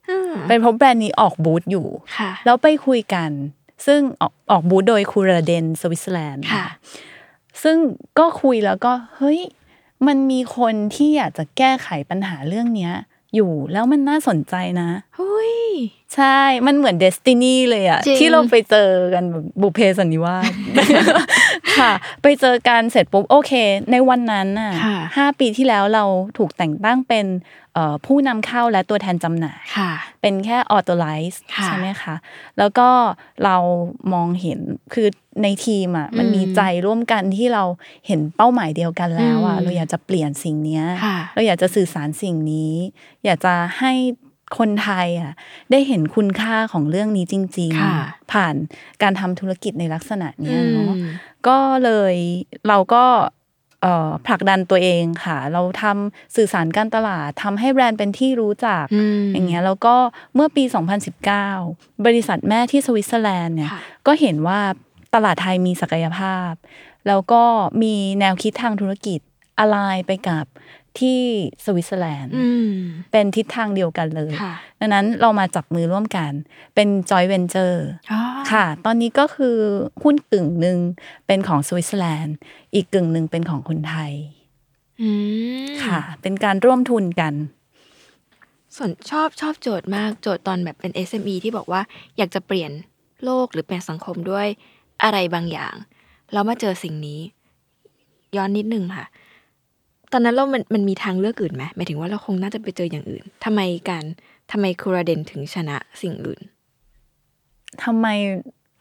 [0.08, 1.88] อืมไปพบแบรนด์นี้ออกบูธอยู่
[2.18, 3.30] ค่ะแล้วไปคุยกัน
[3.86, 6.66] ซึ่งออกออกบูธโดย Curaden สวิตเซอร์แลนด์ค่ะ
[7.62, 7.76] ซึ่ง
[8.18, 9.40] ก็คุยแล้วก็เฮ้ย
[10.06, 12.94] มันมีคนที่อยากจะแก้ไขปัญหาเรื่องเนี้ย
[13.36, 15.54] อยู่แล้วมันน่าสนใจนะเฮ้ย
[16.14, 20.52] ใช่ มันเหมือน destiny เลยอะจริงที่เราไปเจอกันแบบบุพเพสันนิวาส
[21.78, 21.92] ค่ะ
[22.22, 23.52] ไปเจอกันเสร็จปุ๊บโอเค
[23.90, 26.04] ในวันนั้นน่ะค่ะห้าปีที่แล้วเรา
[26.38, 27.26] ถูกแต่งตั้งเป็น
[27.74, 29.90] เอ่อผู้นำเข้าและตัวแทนจำหน่ายค่ะ
[30.20, 32.14] เป็นแค่ authorize ค่ะใช่ไหมคะ
[32.58, 32.88] แล้วก็
[33.44, 33.56] เรา
[34.12, 34.60] มองเห็น
[34.94, 35.08] คือ
[35.42, 37.64] ในทีมอะมันมีใจร่วมกันที่เรา
[38.06, 42.74] เห็นเป้าหมายเดียวกันแล้วอะอืมเราอยากจะเปลี่ยนสิ่งเนี้ยค่ะเราอยากจะสื่อสารสิ่งนี้
[43.24, 43.92] อยากจะให้
[44.58, 45.32] คนไทยอะ
[45.70, 48.54] ได้เห็นคุณค่าของเรื่องนี้จริงค่ะๆผ่าน
[49.02, 51.08] การทำธุรกิจในลักษณะเนี้ยเนาะอืม
[51.48, 52.14] ก็เลย
[52.68, 53.04] เราก็
[53.82, 59.94] เอ่อผลักดันตัวเองค่ะ เราทำสื่อสารการตลาดทำให้แบรนด์เป็นที่รู้จักอืมอย่างเงี้ยแล้วก็
[60.34, 60.64] เมื่อปี
[61.34, 64.60] 2019 บริษัทแม่ที่สวิตเซอร์แลนด์เนี่ยค่ะก็เห็นว่า
[65.14, 66.52] ตลาดไทยมีศักยภาพ
[67.08, 67.42] แล้วก็
[67.82, 69.20] มีแนวคิดทางธุรกิจ
[69.58, 70.44] อะไรไปกับ
[71.00, 71.20] ที่
[71.64, 72.72] สวิตเซอร์แลนด์อืม
[73.12, 76.32] เป็นทิศทางเดียวกันเลยค่ะดังนั้นเรามาจับมือร่วมกัน
[76.74, 78.20] เป็นจอยเวนเจอร์อ๋อ
[78.52, 79.56] ค่ะ ตอนนี้ก็คือ
[80.02, 80.78] หุ้นกึ่งหนึ่ง
[81.26, 82.36] เป็นของสวิตเซอร์แลนด์
[82.74, 84.12] อีกกึ่งหนึ่งเป็นของคนไทย
[85.02, 85.10] อื
[85.66, 87.34] มค่ะ เป็นการร่วมทุนกัน
[88.76, 91.80] ส่วนชอบชอบโจทย์มากโจทย์ตอนแบบเป็น SME ที่บอกว่า
[92.16, 92.70] อยากจะเปลี่ยน
[93.24, 94.46] โลกหรือเปลี่ยนสังคมด้วย
[95.02, 95.74] อะไรบางอย่าง
[96.32, 97.20] แล้วมาเจอสิ่งนี้
[98.36, 99.06] ย้อนนิดนึงค่ะ
[100.12, 104.04] ตอนนั้นเรามันมันมีทางเลือกอื่นไหมหมายถึงว่าเราคงน่าจะไปเจออย่างอื่นทำไมการ
[104.52, 106.40] ทำไม Curaden ถึงชนะสิ่งอื่น
[107.84, 108.06] ทำไม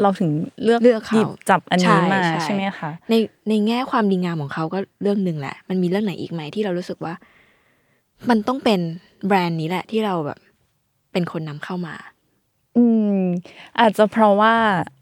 [0.02, 0.30] เราถึง
[0.64, 3.14] เลือกเลือกเขาหยิบจับอันนี้มาใช่ใช่ใช่ไหมคะใน
[3.50, 7.14] ในแง่ความดีงามของเขาก็เรื่องหนึ่งแหละ มันมีเรื่องไหนอีกไหมที่เรารู้สึกว่า
[8.30, 8.80] มันต้องเป็น
[9.28, 10.40] แบรนด์นี้แหละ ที่เราแบบ
[11.12, 11.96] เป็นคนนำเข้ามา
[12.78, 12.86] อื
[13.18, 13.22] ม
[13.80, 14.54] อาจจะเพราะว่า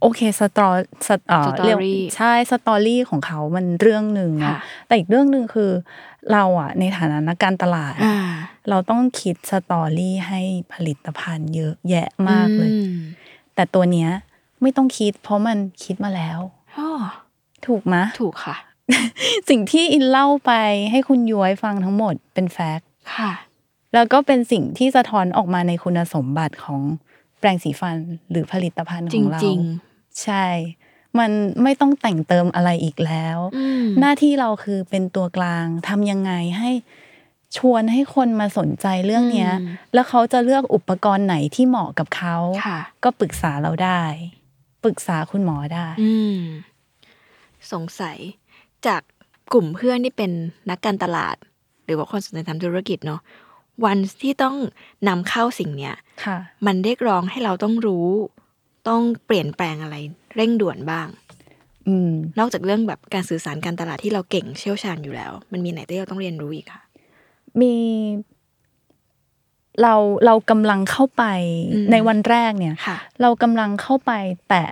[0.01, 0.69] โอเคสตอ
[1.07, 1.78] สตเอ่อสตอรี่เรียก
[2.15, 4.57] ใช่ story ของเขามันเรื่องหนึ่งนะค่ะ
[4.88, 5.71] แต่อีกเรื่องหนึ่งคือ
[6.32, 8.17] เราอะในฐานะนักการตลาดอ่า
[8.69, 10.41] เราต้องคิดสตอรี่ให้
[10.74, 12.95] ผลิตภัณฑ์เยอะแยะมากเลยอืม
[13.55, 14.09] แต่ตัวเนี้ย
[14.61, 16.39] ไม่ต้องคิด เพราะมันคิดมาแล้ว
[16.78, 16.89] อ๋อ
[17.67, 18.55] ถูกไหมะถูกค่ะ
[19.49, 20.51] สิ่งที่อินเล่าไป
[20.91, 23.32] ให้คุณย้อยฟังทั้งหมดเป็นแฟกต์ค่ะ
[23.93, 26.82] แล้วก็เป็นสิ่งที่สะท้อนออกมาในคุณสมบัติของ
[27.39, 27.95] แปรงสีฟัน
[28.32, 29.59] หรือผลิตภัณฑ์ของเราจริง
[30.24, 30.45] ใช่
[31.20, 31.32] มัน
[31.64, 36.72] ไม่ต้องแต่งเติมอะไรอีกแล้วอืมหน้าที่เราคือเป็นตัวกลางทำยังไงให้
[37.57, 42.36] ชวนให้คนมาสนใจเรื่องเนี้ยอืมแล้วเขาจะเลือกอุปกรณ์ไหนที่เหมาะกับเขา
[42.66, 44.01] ค่ะก็ปรึกษาเราได้
[44.84, 46.39] ปรึกษาคุณหมอได้อืม
[47.72, 48.18] สงสัย
[48.88, 49.01] จาก
[49.53, 50.32] กลุ่มเพื่อนที่เป็น
[50.70, 51.36] นักการตลาด
[51.86, 53.22] หรือว่าคนสนใจทำธุรกิจเนาะ
[53.86, 54.55] วันที่ต้อง
[55.07, 55.95] นำเข้าสิ่งเนี้ย
[56.26, 58.07] ค่ะมันเรียกร้องให้เราต้องรู้
[58.88, 59.96] ต้องเปลี่ยนแปลงอะไร
[60.36, 61.08] เร่งด่วนบ้าง
[61.88, 66.82] อืมนอกจากเรื่องแบบการสื่อสารการตลาดที่เราเก่งเชี่ยวชาญอยู่แล้ว มันมีไหนที่เราต้องเรียนรู้อีกค่ะ
[67.62, 67.74] มี
[69.82, 69.94] เรา
[70.26, 71.24] เรากำลังเข้าไป
[71.74, 74.12] อืมในวันแรกเนี่ยค่ะเรากำลังเข้าไป
[74.50, 74.64] แต่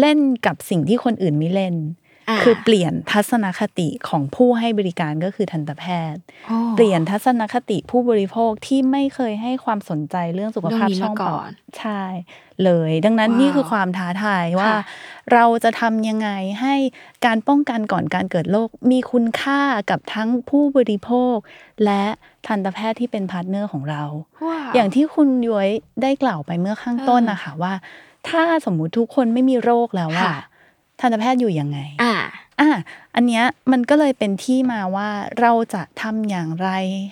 [0.00, 2.01] เล่นกับสิ่งที่คนอื่นไม่เล่นอ่า
[2.42, 12.02] คือเปลี่ยนทัศนคติของผู้ให้บริการก็คือทันตแพทย์โอ้เปลี่ยนทัศนคติผู้บริโภคที่ไม่เคยให้ความสนใจเรื่องสุขภาพเรื่องนี้ช่องปากมาก่อนใช่
[12.64, 14.80] เลย ดังนั้นว้าวนี่คือความท้าทายว่าค่ะ
[15.32, 16.28] เราจะทำยังไง
[16.60, 16.74] ให้
[17.26, 19.60] การป้องกันก่อนการเกิดโรคมีคุณค่า
[19.90, 21.36] กับทั้งผู้บริโภค
[21.84, 22.04] และ
[22.46, 24.02] ทันตแพทย์ที่เป็น partner ของเรา
[24.46, 25.68] ว้าวอย่างที่คุณย้อย
[26.02, 27.74] ได้กล่าวไปเมื่อข้างต้นนะคะว่า
[28.28, 30.38] ถ้าสมมุติทุกคนไม่มีโรคแล้วว่าค่ะ
[31.02, 32.14] ทันตแพทย์อยู่ยังไง อ่า
[32.60, 32.70] อะ
[33.14, 35.08] อันเนี้ยมันก็เลยเป็นที่มาว่า
[35.40, 36.68] เราจะทำอย่างไร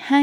[0.09, 0.23] ให้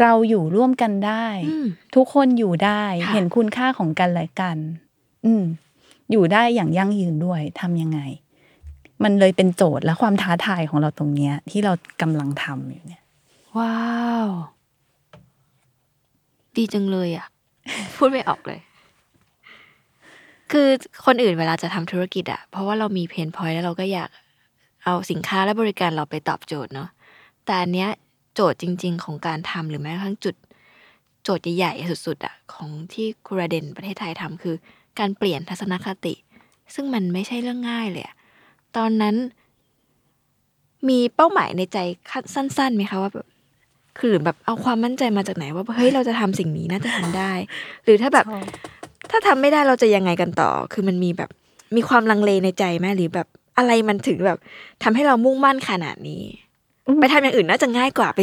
[0.00, 4.56] เราอยู่ร่วมกันได้อืมทุกคนอยู่ได้ค่ะเห็นคุณค่าของกันและกัน
[5.26, 5.44] อืม
[6.10, 8.00] อยู่ได้อย่างยั่งยืนด้วยทำยังไง
[9.02, 13.02] มันเลยเป็นโจทย์และความท้าทายของเราตรงเนี้ย ที่เรากำลังทำอยู่เนี่ย
[13.58, 13.74] ว้า
[14.26, 14.28] ว
[16.56, 17.26] ดีจังเลยอะ
[17.96, 18.60] พูดไม่ออกเลย
[20.52, 20.68] คือ
[21.06, 24.10] คนอื่นเวลาจะทำธุรกิจอะเพราะว่าเรามีเพนพอยต์แล้วเราก็อยาก
[24.84, 26.88] เอาสินค้าและบริการเราไปตอบโจทย์เนาะ
[27.44, 27.90] แต่อันเนี้ย
[28.34, 30.34] โจทย์จริง ๆ ของการทำหรือแม้กระทั่งจุด
[31.22, 34.54] โจทย์ใหญ่ๆสุดๆอะของที่คูราเดนประเทศไทยทำคือ
[34.98, 36.14] การเปลี่ยนทัศนคติ
[36.74, 38.14] ซึ่งมันไม่ใช่เรื่องง่ายเลยอะ
[38.76, 39.16] ตอนนั้น
[40.88, 41.78] มีเป้าหมายในใจ
[42.34, 43.26] สั้นๆไหมคะว่าแบบ
[43.98, 47.32] คือหรือแบบเอาความมั่นใจมาจากไหนว่าเฮ้ยเราจะทำสิ่งนี้น่าจะทำได้
[47.84, 48.26] หรือถ้าแบบ
[49.10, 51.30] ถ้าทำไม่ได้เราจะยังไงกันต่อ คือมันมีแบบ
[51.76, 53.26] มีความลังเลในใจไหมหรือแบบ
[53.58, 54.38] อะไรมันถึงแบบ
[54.82, 56.24] ทำให้เรามุ่งมั่นขนาดนี้
[57.00, 58.20] ไปทำอย่างอื่นน่าจะง่ายกว่าไป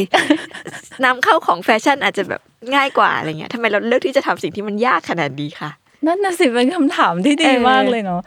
[1.04, 2.40] นำเข้าของแฟชั่นอาจจะแบบ
[2.74, 5.70] ง่ายกว่าอะไรเงี้ยทำไมเราเลือกที่จะทำสิ่งที่มันยากขนาดนี้คะ
[6.06, 8.22] นั่นน่ะสิเป็นคำถามที่ดีเออมากเลยเนาะ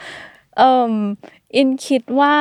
[0.58, 0.92] เอ่ม
[1.56, 2.36] อินคิดว่า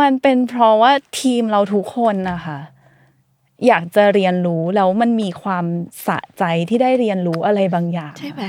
[0.00, 2.58] มันเป็นเพราะว่าทีมเราทุกคนนะคะ
[3.66, 5.64] อยากจะเรียนรู้แล้วมันมีความ
[6.06, 8.42] สะใจที่ได้เรียนรู้อะไรบางอย่าง ใช่ไหม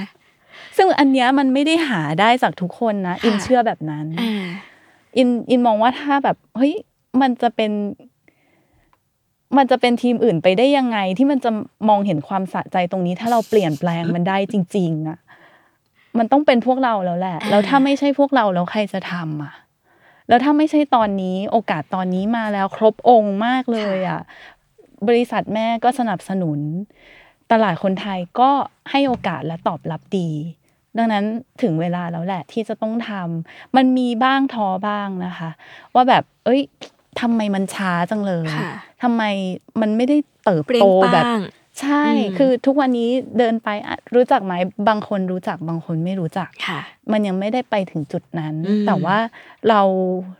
[0.78, 4.45] ซึ่งอันเนี้ยมันไม่ได้หาได้จากทุกคนนะอินเชื่อแบบนั้นอ่า
[5.18, 6.74] อินอินมองว่าถ้าแบบเฮ้ย
[7.22, 7.72] มันจะเป็น
[9.57, 11.51] มันจะเป็นทีมอื่นไปได้ยังไง ที่มันจะ
[11.89, 15.20] มองเห็นความสะใจตรงนี้ ถ้าเราเปลี่ยนแปลงมันได้จริง ๆอะ
[16.18, 19.53] มันต้องเป็นพวกเราแล้วแหละ แล้วถ้าไม่ใช่พวกเราแล้วใครจะทำอะ
[20.28, 24.22] แล้วถ้าไม่ใช่ตอนนี้ โอกาสตอนนี้มาแล้วครบองค์มากเลยอะ
[25.08, 26.60] บริษัทแม่ก็สนับสนุน
[27.52, 28.52] ตลาดคนไทยก็
[28.91, 30.30] ให้โอกาสและตอบรับดี
[30.97, 31.26] ดังนั้น
[31.62, 35.50] ถึงเวลาแล้วแหละที่จะต้องทำมันมีบ้างท้อบ้างนะคะ
[35.93, 36.62] ว่าแบบ เอ้ย
[37.22, 38.72] ทำไมมันช้าจังเลยค่ะ
[39.04, 39.24] ทำไม
[39.82, 41.39] มันไม่ได้เติบเปรี้ยโตงแบบป้าง
[41.80, 44.54] ใช่อืมคือทุกวันนี้เดินไปอะรู้จักไหม
[44.88, 46.80] บางคนรู้จักบางคนไม่รู้จักค่ะ
[47.12, 49.18] มันยังไม่ได้ไปถึงจุดนั้นอืมแต่ว่า
[49.70, 49.82] เรา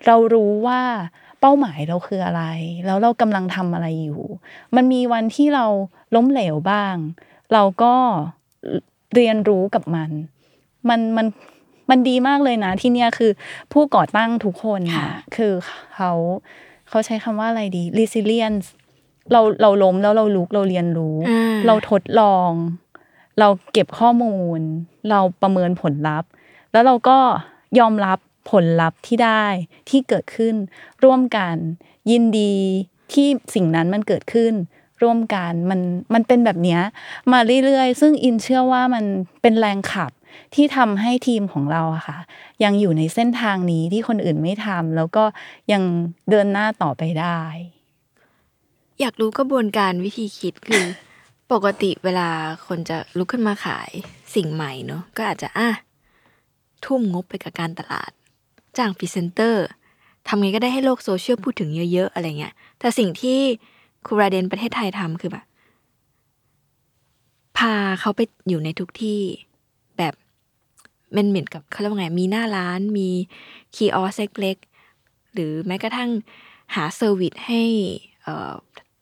[0.06, 0.82] เรารู้ว่า
[1.42, 2.44] เป้าหมายเราคืออะไร
[2.86, 4.22] แล้วเรากำลังทำอะไรอยู่
[4.76, 5.66] มันมีวันที่เรา
[6.16, 6.96] ล้มเหลวบ้าง
[7.54, 7.94] เราก็
[9.16, 10.10] เรียนรู้กับมัน
[10.90, 11.28] มันมัน
[11.90, 13.32] มันดีมากเลยนะที่เนี่ยคือ
[13.74, 15.54] ผู้ก่อตั้งทุกคนค่ะนะคือ
[15.96, 16.12] เขา
[16.90, 18.68] เขาใช้คำว่าอะไรดี resilience
[19.32, 22.52] เราเราล้มแล้วเราลุกเราเรียนรู้อ่าเราทดลอง
[23.40, 24.60] เราเก็บข้อมูล
[25.10, 26.30] เราประเมินผลลัพธ์
[26.72, 27.18] แล้วเราก็
[27.80, 28.20] ยอมรับ
[28.50, 29.46] ผลลัพธ์ที่ได้
[29.90, 30.56] ที่เกิดขึ้น
[31.04, 31.56] ร่วมกัน
[32.12, 32.56] ยินดี
[33.14, 34.54] ที่สิ่งนั้นมันเกิดขึ้น
[35.04, 35.80] ร่วมกันมัน
[36.14, 36.80] มันเป็นแบบนี้
[37.32, 39.06] มาเรื่อยๆ ซึ่งอินเชื่อว่ามัน
[39.42, 40.12] เป็นแรงขับ
[40.56, 42.20] ที่ทำให้ทีมของเราอะค่ะ
[42.64, 45.24] ยังอยู่ในเส้นทางนี้ที่คนอื่นไม่ทำแล้วก็
[45.72, 45.84] ยัง
[46.30, 47.42] เดินหน้าต่อไปได้
[49.00, 50.86] อยากรู้กระบวนการวิธีคิดคือ
[51.52, 52.30] ปกติเวลา
[52.68, 53.92] คนจะลุกขึ้นมาขาย
[54.36, 55.70] สิ่งใหม่เนอะก็อาจจะอะ
[56.86, 58.12] ทุ่มงบไปกับการตลาด
[58.78, 59.66] จ้างพรีเซนเตอร์
[60.28, 63.40] ทำไงก็ได้ให้โลกโซเชียลพูดถึงเยอะ ๆ อะไรเงี้ย แต่สิ่งที่
[64.06, 65.46] Curaden ประเทศไทยทำคือแบบ
[67.58, 69.20] พาเขาไปอยู่ในทุกที่
[69.98, 70.14] แบบ
[71.16, 73.10] มันเหมือนกับเขาเรียกว่าไง มีหน้าร้าน มี
[73.76, 76.10] kioskเล็กๆหรือแม้กระทั่ง
[76.76, 77.64] หาเซอร์วิสให้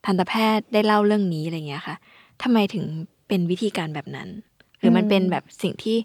[0.06, 1.96] ทันตแพทย์ได้เล่าเรื่องนี้อะไรเงี้ยค่ะ
[2.42, 2.86] ทำไมถึง
[3.28, 4.30] เป็นวิธีการแบบนั้น
[4.80, 5.98] หรือมันเป็นแบบสิ่งที่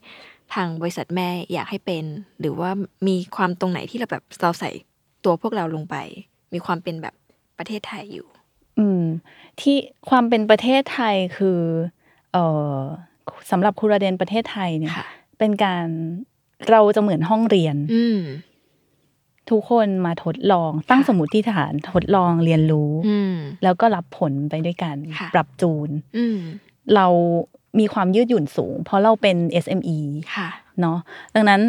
[0.54, 2.04] ทางบริษัทแม่อยากให้เป็น
[2.40, 2.70] หรือว่า
[3.06, 4.70] มีความตรงไหนที่เราแบบเราใส่
[5.24, 5.96] ตัวพวกเราลงไป
[6.52, 7.14] มีความเป็นแบบ
[7.58, 8.26] ประเทศไทยอยู่
[8.78, 9.02] อืม
[9.60, 9.76] ที่
[10.10, 11.58] ความเป็นประเทศไทยคือ
[12.32, 12.44] เอ่
[12.74, 12.78] อ
[13.50, 15.06] สำหรับครูราเดนประเทศไทยเนี่ยค่ะ
[15.38, 15.86] เป็นการ
[16.70, 18.20] เราจะเหมือนห้องเรียน อืม
[19.50, 26.38] ทุกคนมาทดลองตั้งสมมติฐานทดลองเรียนรู้อืมแล้วก็รับผลไปด้วยกันค่ะปรับจูนอืม
[26.94, 27.06] เรา
[27.78, 29.98] มีความยืดหยุ่นสูง เพราะเราเป็น SME
[30.34, 30.48] ค่ะ
[30.80, 30.98] เนาะ
[31.34, 31.60] ดังนั้น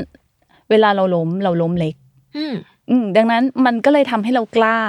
[0.69, 1.95] เวลาเราล้มเราล้มเล็ก
[2.37, 2.53] อืม
[2.89, 4.79] อืมดังนั้นมันก็เลยทำให้เรากล้า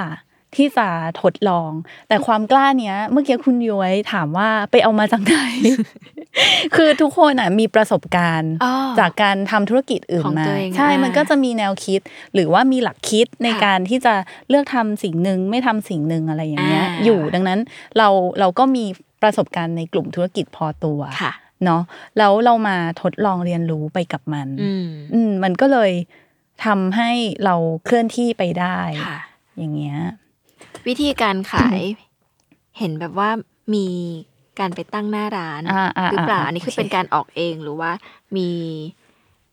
[0.55, 0.87] ที่จะ
[1.21, 1.71] ทดลอง
[2.07, 5.37] แต่ความกล้าเนี้ย เมื่อกี้คุณย้อยถามว่าไปเอามาจากไหน
[6.75, 12.01] คือทุกคนอะมีประสบการณ์อ๋อจากการทำธุรกิจอื่นของมาตัวเองใช่อ่ามัมันก็จะมีแนวคิด
[12.33, 14.13] หรือว่ามีหลักคิดในค่ะการที่จะ
[14.49, 17.59] เลือกทำสิ่งหนึ่งไม่ทำสิ่งหนึ่งอะไรอย่างเงี้ยอ่าอยู่ดังนั้น
[17.97, 18.07] เรา
[18.39, 18.85] เราก็มี
[19.25, 21.33] ประสบการณ์ในกลุ่มธุรกิจพอตัวค่ะ
[21.65, 21.81] เนาะ
[22.17, 25.91] แล้วเรามาทดลองเรียนรู้ไปกับมันอืมอืมมันก็เลย
[26.65, 27.11] ทำให้
[27.45, 27.55] เรา
[27.85, 29.19] เคลื่อนที่ไปได้ค่ะ
[29.57, 29.99] อย่างเงี้ย
[30.87, 31.79] วิธีการขาย
[32.79, 33.29] เห็นแบบว่า
[33.73, 33.87] มี
[34.59, 37.91] การไปตั้งหน้าร้านอ่าอ่าหรือเปล่าอ่าอันนี้คือโอเคเป็นการออกเองหรือว่า
[38.37, 38.49] มี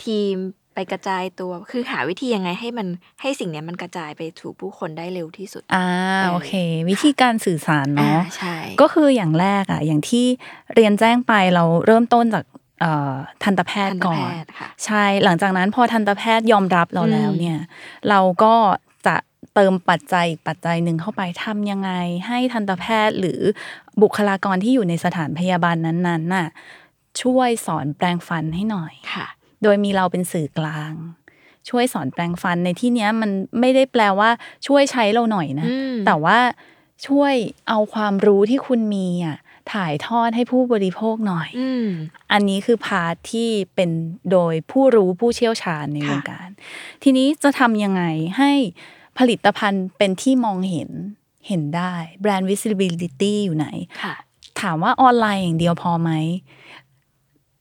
[0.05, 0.35] ทีม
[0.75, 2.89] ไปกระจายตัว คือหาวิธียังไงให้มัน
[3.21, 5.87] ให้สิ่งเนี้ยมันกระจายไปถูกผู้คนได้เร็วที่สุด อ่า
[6.23, 6.53] เออโอเค
[6.91, 10.27] วิธีการสื่อสารอ่าเนาะใช่ ก็คืออย่างแรกอะ อย่างที่
[10.75, 12.45] เรียนแจ้งไปเราเริ่มต้นจาก
[12.81, 13.13] เอ่อ
[13.43, 17.59] ทันตแพททัย์นตก่อแพนทย์ค่ะใช่หลังจากนั้นพอทันตแพทย์ยอมรับเราแล้วอืมเนี่ย
[18.09, 18.55] เราก็
[19.07, 19.17] จะ
[19.55, 21.91] เติมปัจจัยอีกปัจจัยหนึ่งเข้าไปทำยังไง
[22.29, 23.41] ให้ทันตแพทย์หรือ
[24.03, 26.49] บุคลากรที่อยู่ในสถานพยาบาลนั้นๆน่ะ
[27.23, 29.27] ช่วยสอนแปลงฟันให้หน่อยค่ะ
[29.63, 30.93] โดยมีเราเป็นสื่อกลาง
[31.69, 34.31] ช่วยสอนแปลงฟันในที่เนี้ยมันไม่ได้แปลว่า
[34.67, 36.39] ช่วยใช้เราหน่อยนะอืมแต่ว่า
[37.07, 37.35] ช่วย
[37.69, 39.39] เอาความรู้ที่คุณมีอะ
[39.73, 41.87] ถ่ายทอดให้ผู้บริโภคหน่อยอืม
[42.33, 43.91] อันนี้คือพาร์ทที่เป็น
[44.31, 46.49] โดยผู้รู้ผู้เชี่ยวชาญในค่ะวงการ
[47.03, 48.03] ทีนี้จะทำยังไง
[48.39, 48.53] ให้
[49.19, 50.91] ผลิตภัณฑ์เป็นที่มองเห็น
[51.49, 53.69] เห็นได้แบรนด์ visibility อยู่ไหน
[54.03, 54.15] ค่ะ
[54.61, 56.11] ถามว่าออนไลน์อย่างเดียวพอไหม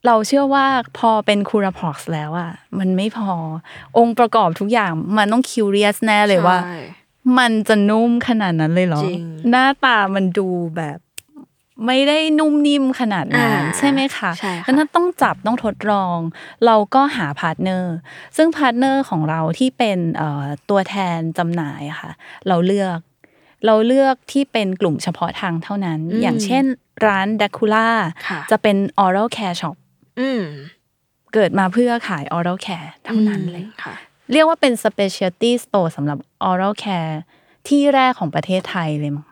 [0.06, 0.66] เราเชื่อว่า
[0.98, 3.32] พอเป็นคูราพ็อกซ์แล้วอะมันไม่พอ
[3.98, 6.78] องค์ประกอบทุกอย่างมันต้องคิวเรียสแน่เลยว่าใช่
[7.38, 10.98] มันจะนุ่มขนาดนั้นเลยเหรอจริงหน้าตามันดูแบบ
[11.86, 16.18] ไม่ได้นุ่มนิ่มขนาดนั้นอ่าใช่ไหมคะใช่ค่ะดังนั้นต้องจับต้องทดลอง
[16.66, 17.94] เราก็หา partner
[18.36, 22.10] ซึ่ง partner ของเราที่เป็นเอ่อตัวแทนจำหน่ายอะค่ะ
[22.48, 22.98] เราเลือก
[23.66, 26.64] เราเลือกที่เป็นกลุ่มเฉพาะทางเท่านั้นอืมอย่างเช่น
[27.06, 27.88] ร้านดักคูล่า
[28.28, 29.76] ค่ะจะเป็น oral care shop
[30.20, 30.42] อืม
[31.34, 33.94] เกิดมาเพื่อขาย oral care เท่านั้นเลยค่ะ
[34.32, 36.18] เรียกว่าเป็น specialty store สำหรับ
[36.50, 37.14] oral care
[37.68, 39.31] ที่แรกของประเทศไทยเลยมั้งค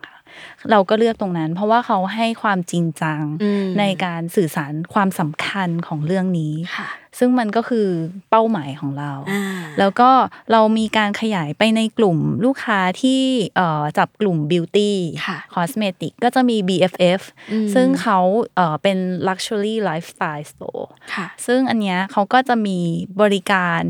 [0.71, 7.87] เราก็เลือกตรงนั้น เพราะว่าเขาให้ความจริงจังอืมในการสื่อสารความสำคัญของเรื่องนี้ค่ะซึ่งมันก็คือ
[8.29, 9.43] เป้าหมายของเราอ่า
[9.79, 10.09] แล้วก็
[10.51, 13.21] เรามีการขยายไปในกลุ่มลูกค้าที่
[13.57, 14.91] เอ่อจับกลุ่ม beauty
[15.25, 17.21] ค่ะ cosmetic ก็จะมี BFF
[17.51, 18.19] อืมซึ่งเขา
[18.55, 22.79] เอ่อเป็น luxury lifestyle store ค่ะซึ่งอันเนี้ยเขาก็จะมี
[23.21, 23.81] บริการ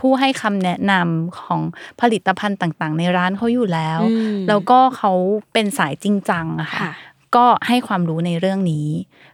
[0.00, 1.60] ผู้ให้คำแนะนำของ
[2.00, 5.12] ผลิตภัณฑ์ต่าง ๆ ในร้านเขาอยู่แล้วอืมแล้วก็เขา
[5.52, 6.92] เป็นสายจริงจังอะค่ะค่ะ
[7.36, 8.88] ก็ให้ความรู้ในเรื่องนี้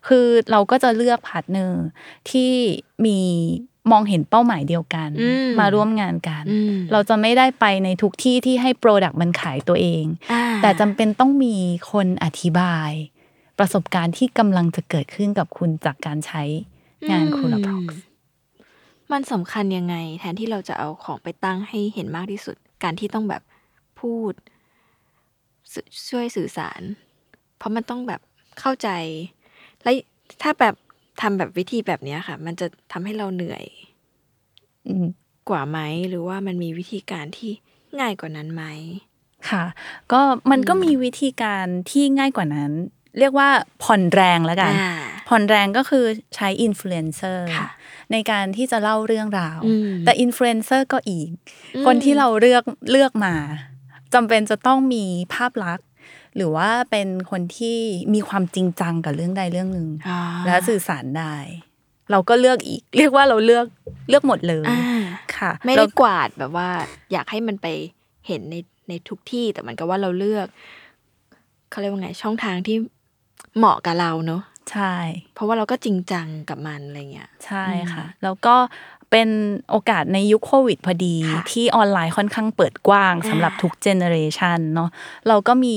[0.09, 1.85] คือเราก็จะเลือก partner
[2.31, 2.53] ที่
[3.07, 3.19] มี
[3.91, 11.57] มองเห็นเป้าหมายเดียวกันอืมมาร่วมงานกันอืมเราจะไม่ได้ไปในทุกที่ที่ให้ product มันขายตัวเองอ่าแต่จำเป็นต้องมี
[11.93, 12.91] คนอธิบาย
[13.59, 16.43] ประสบการณ์ที่กำลังจะเกิดขึ้นกับคุณจากการใช้
[17.11, 18.01] งานคูลาพ็อกซ์
[19.13, 23.43] มันสำคัญยังไง แทนที่เราจะเอาของไปตั้งให้เห็นมากที่สุด การที่ต้องแบบ
[24.01, 24.33] พูด
[25.73, 25.75] ส
[26.09, 26.81] ช่วยสื่อสาร
[27.57, 28.21] เพราะมันต้องแบบ
[28.61, 28.89] เข้าใจ
[29.83, 29.91] และ
[30.43, 30.75] ถ้าแบบ
[31.21, 33.65] ทำแบบวิธีแบบเนี้ยค่ะ มันจะทำให้เราเหนื่อย
[34.87, 35.07] อืม
[35.49, 35.79] กว่าไหม
[36.09, 37.53] หรือว่ามันมีวิธีการที่
[38.01, 38.65] ง่ายกว่านั้นไหม
[39.51, 39.65] ค่ะ
[40.13, 42.73] ก็มันก็มีวิธีการที่ง่ายกว่านั้น
[43.19, 43.49] เรียกว่า
[43.85, 44.93] ผ่อนแรงแล้วกันอ่า
[45.29, 46.05] ผ่อนแรงก็คือ
[46.35, 47.69] ใช้อินฟลูเอนเซอร์ค่ะ
[48.13, 51.31] ในการที่จะเล่าเรื่องราวอืมแต่อินฟลูเอนเซอร์ก็อีก
[51.77, 53.35] อืมคนที่เราเลือกเลือกมา
[54.15, 55.05] จำเป็นจะต้องมี
[55.35, 55.87] ภาพลักษณ์
[56.37, 57.79] หรือว่าเป็นคนที่
[58.15, 61.35] มีความจริงจังกับเรื่องใดเรื่องหนึ่งอ่าและสื่อสารได้
[62.11, 63.67] เราก็เลือกอีก เรียกว่าเราเลือก
[64.09, 65.03] เลือกหมดเลยอ่า
[65.37, 66.69] ค่ะ ไม่แล้ได้วกวาดแบบว่า
[67.13, 67.67] อยากให้มันไป
[68.27, 68.57] เห็นใน
[68.89, 70.47] ในทุกที่แต่มันก็ว่าเราเลือก
[71.71, 72.77] เขาเรียกว่าไงช่องทางที่
[73.59, 74.43] เหมาะกับเราเนอะ
[74.73, 74.95] ใช่
[75.35, 78.57] เพราะว่าเราก็จริงจังกับมันอะไรเงี้ยใช่ค่ะ แล้วก็
[79.11, 79.29] เป็น
[79.71, 84.91] โอกาสในยุคโควิดพอดีค่ะที่ออนไลน์ค่อนข้างเปิดกว้างอ่าสำหรับทุกเจเนอเรชันเนาะ
[85.29, 85.77] เราก็มี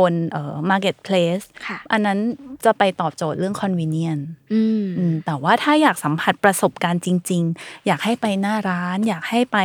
[0.00, 2.18] บนเอ่อ marketplace ค่ะอันนั้น
[2.64, 9.58] จะไปตอบโจทย์เรื่อง convenience อืมอืมแต่ว่าถ้าอยากสัมผัสประสบการณ์จริง ๆ อยากให้ไปหน้าร้าน อยากให้ไป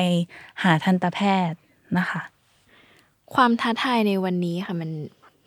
[0.63, 1.59] หาทันตแพทย์
[1.97, 2.21] นะคะ
[3.33, 4.91] ความท้าทายในวันนี้ค่ะมัน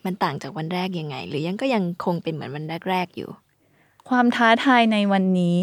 [0.04, 3.30] มันต่างจากวันแรกยังไง หรือยังก็ยังคงเป็นเหมือนวันแรกๆอยู่
[4.08, 5.56] ความท้าทายในวันนี้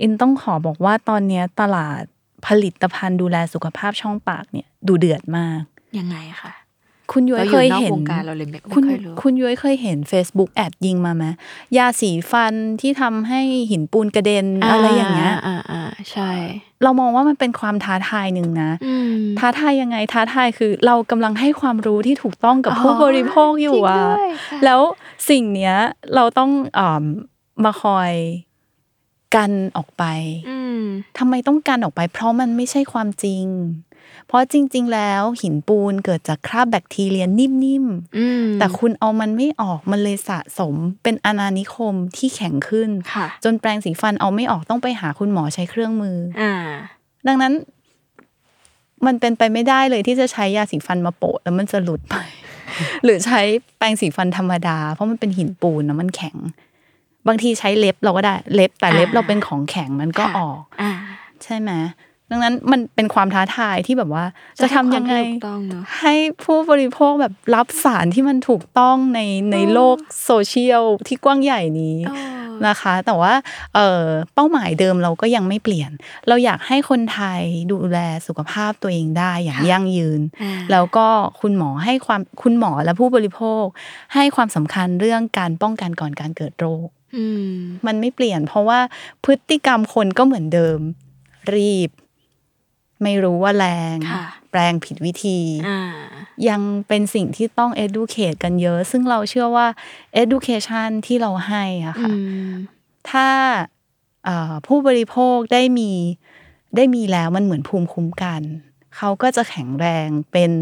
[0.00, 2.02] อินต้องขอบอกว่าตอนเนี้ยตลาด
[2.46, 5.62] ผลิตภัณฑ์ดูแลสุขภาพช่องปากเนี่ยดูเดือดมาก
[5.98, 6.52] ยังไงคะ
[7.12, 11.24] คุณย้อยเราอเคยู่ยนอกเห็นวงการเราเลยไม่ไม่คุณค่อยรู้คุณย้อยเคยเห็น Facebook แอดยิงมาไหม
[11.76, 13.40] ยาสีฟันที่ทำให้
[13.70, 15.82] หินปูนกระเด็นอะไรอย่างเงี้ยอ่าอ่า
[16.12, 16.30] ใช่
[16.82, 24.80] เรามองว่ามันเป็นความท้าทายหนึ่งนะอืมท้าทายยังไงท้าทายคือ เรากำลังให้ความรู้ที่ถูกต้องกับอ๋อผู้บริโภคอยู่อะจริงด้วยค่ะแล้ว
[25.30, 25.76] สิ่งเนี้ย
[26.14, 27.02] เราต้องอม
[27.64, 28.12] มาคอย
[29.36, 30.04] กันออกไป
[30.50, 30.82] อืม
[31.18, 33.44] ทำไมต้องกันออกไป เพราะมันไม่ใช่ความจริง
[34.26, 46.52] เพราะจริง ๆ แล้วหินปูนเกิดจากคราบแบคทีเรียนิ่มๆอืมแต่คุณเอามันไม่ออกมันเลยสะสมเป็นอาณานิคมที่แข็งขึ้นค่ะจนแปรงสีฟันเอาไม่ออกต้องไปหาคุณหมอใช้เครื่องมืออ่า
[47.26, 47.52] ดังนั้น
[49.06, 52.16] มันเป็นไปไม่ได้เลยที่จะใช้ยาสีฟันมาโปะแล้วมันจะหลุดไป
[53.04, 53.40] หรือใช้
[53.78, 56.36] แปรงสีฟันธรรมดา เพราะมันเป็นหินปูนนะมันแข็ง
[57.26, 60.92] บางทีใช้เล็บเราก็ได้ เล็บแต่เล็บอ่าเราเป็นของแข็งมันก็ค่ะออกอ่า
[61.44, 61.70] ใช่ไหม
[62.30, 64.24] ดังนั้นมันเป็นความท้าทายที่แบบว่า
[64.62, 66.14] จะทำยังไงให้ความถูกต้องเนอะให้
[66.44, 69.20] ผู้บริโภคแบบรับสารที่มันถูกต้องใน
[69.52, 73.34] ในโลกโซเชียลที่กว้างใหญ่นี้เออนะคะ แต่ว่า
[73.74, 74.04] เอ่อ
[74.34, 75.90] เป้าหมายเดิมเราก็ยังไม่เปลี่ยน
[76.28, 81.06] เราอยากให้คนไทยดูแลสุขภาพตัวเองได้อย่างยั่งยืนอ่าแล้วก็
[81.40, 83.64] คุณหมอให้ความคุณหมอและผู้บริโภค
[84.14, 87.52] ให้ความสำคัญเรื่องการป้องกันก่อนการเกิดโรคอืม
[87.86, 88.80] มันไม่เปลี่ยน เพราะว่า
[89.24, 90.78] พฤติกรรมคนก็เหมือนเดิม
[91.54, 91.90] รีบ
[93.04, 95.80] ไม่รู้ว่าแรงค่ะแปลงผิดวิธีอ่า
[96.48, 99.66] ยังเป็นสิ่งที่ต้อง educate กันเยอะ ซึ่งเราเชื่อว่า
[100.22, 102.14] education ที่เราให้อะอืค่ะ
[102.48, 102.52] ม
[103.10, 103.28] ถ้า
[104.24, 105.92] เอ่อผู้บริโภคได้มี
[106.76, 108.42] ได้มีแล้วมันเหมือนภูมิคุ้มกัน
[108.96, 110.52] เขาก็จะแข็งแรงเป็น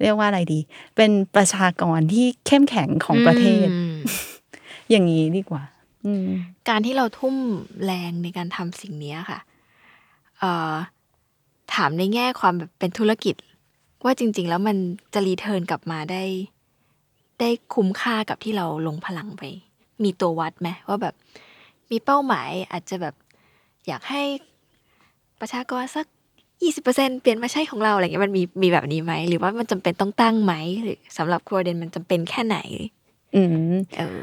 [0.00, 0.60] เรียกว่าอะไรดี
[0.96, 3.96] เป็นประชากรที่เข้มแข็งของประเทศอืม
[4.90, 5.62] อย่างนี้ดีกว่า
[6.04, 6.28] อืม
[6.68, 7.36] การที่เราทุ่ม
[7.84, 9.40] แรงในการทำสิ่งเนี้ยค่ะ
[10.38, 10.74] เอ่อ
[11.74, 13.34] ถามในแง่ความแบบเป็นธุรกิจ
[14.04, 14.76] ว่าจริง ๆ แล้วมัน
[15.14, 16.22] จะรีเทิร์นกลับมาได้
[17.40, 19.42] ได้คุ้มค่ากับที่เราลงพลังไป
[20.04, 21.14] มีตัววัดไหมว่าแบบ
[21.90, 23.14] มีเป้าหมายอาจจะแบบ
[23.86, 24.22] อยากให้
[25.40, 26.06] ประชากรสัก
[26.62, 32.58] ยี่สิบเปอร์เซ็นเปลี่ยนมาใช้ของเราอะไรเงี้ยมันมีมีแบบนี้ไหม หรือว่ามันจำเป็นต้องตั้งไหมหรือสำหรับครัวเดนมันจำเป็นแค่ไหน
[33.34, 34.22] อืมเออ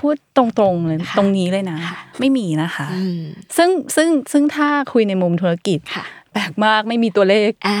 [0.00, 3.20] พูดตรงๆเลยค่ะตรงนี้เลยนะค่ะไม่มีนะคะอืม
[3.56, 7.78] ซึ่งซึ่งซึ่งถ้าคุยในมุมธุรกิจค่ะแปลกมากไม่มีตัวเลขอ่า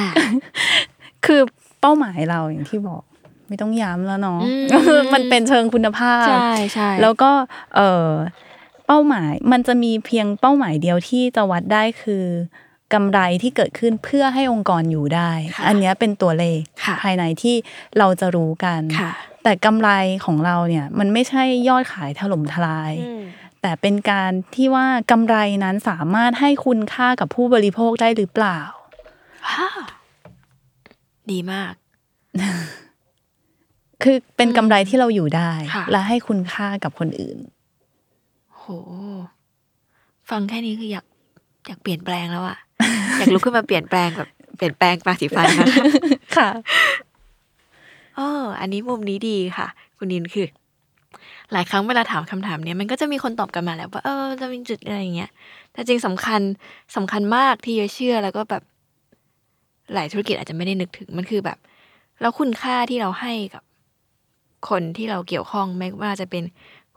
[1.26, 1.40] คือ
[1.80, 3.02] เป้าหมายเราอย่างที่บอก
[3.48, 4.40] ไม่ต้องย้ำแล้วเนาะ
[4.72, 7.30] อืมมันเป็นเชิงคุณภาพใช่ใช่แล้วก็
[7.76, 8.10] เออ
[8.86, 12.24] เป้าหมายมันจะมีเพียงเป้าหมายเดียวที่จะวัดได้คือ
[12.94, 15.30] กำไรที่เกิดขึ้นเพื่อให้องค์กรอยู่ได้
[15.66, 17.54] อันเนี้ยเป็นตัวเลขค่ะภายในที่
[17.98, 19.90] เราจะรู้กันค่ะแต่กำไร
[20.24, 22.92] ของเราเนี่ย มันไม่ใช่ยอดขายถล่มทลาย
[23.66, 28.58] แต่เป็นการที่ว่ากำไรนั้นสามารถให้คุณค่ากับผู้บริโภคได้หรือเปล่า
[29.48, 29.68] ว้า
[31.30, 31.72] ดีมาก
[34.02, 37.38] คือเป็นกำไรที่เราอยู่ได้ค่ะและให้คุณค่ากับคนอื่น
[38.56, 38.64] โห
[40.30, 41.06] ฟังแค่นี้คืออยาก
[41.66, 42.58] อยากเปลี่ยนแปลงแล้วอะ
[43.18, 45.76] อยากลุกขึ้นมาเปลี่ยนแปลงแบบเปลี่ยนแปลงปลาสีฟันนะคะ
[46.36, 46.50] ค่ะ
[48.16, 49.66] เอออันนี้มุมนี้ดีค่ะ
[49.98, 50.46] คุณนินคือ
[51.54, 55.30] หลายครั้งเวลาถามคำถามเนี้ยมันก็จะมีคนตอบกันมาแล้วว่าเออจะมีจุดอะไรอย่างเงี้ย
[55.72, 56.40] แต่จริงสำคัญ
[56.96, 58.62] สำคัญมากที่จะเชื่อแล้วก็แบบ
[59.94, 61.58] หลายธุรกิจอาจจะไม่ได้นึกถึงมันคือแบบ
[62.20, 63.62] แล้วคุณค่าที่เราให้กับ
[64.68, 66.44] คนที่เราเกี่ยวข้องไม่ว่าจะเป็น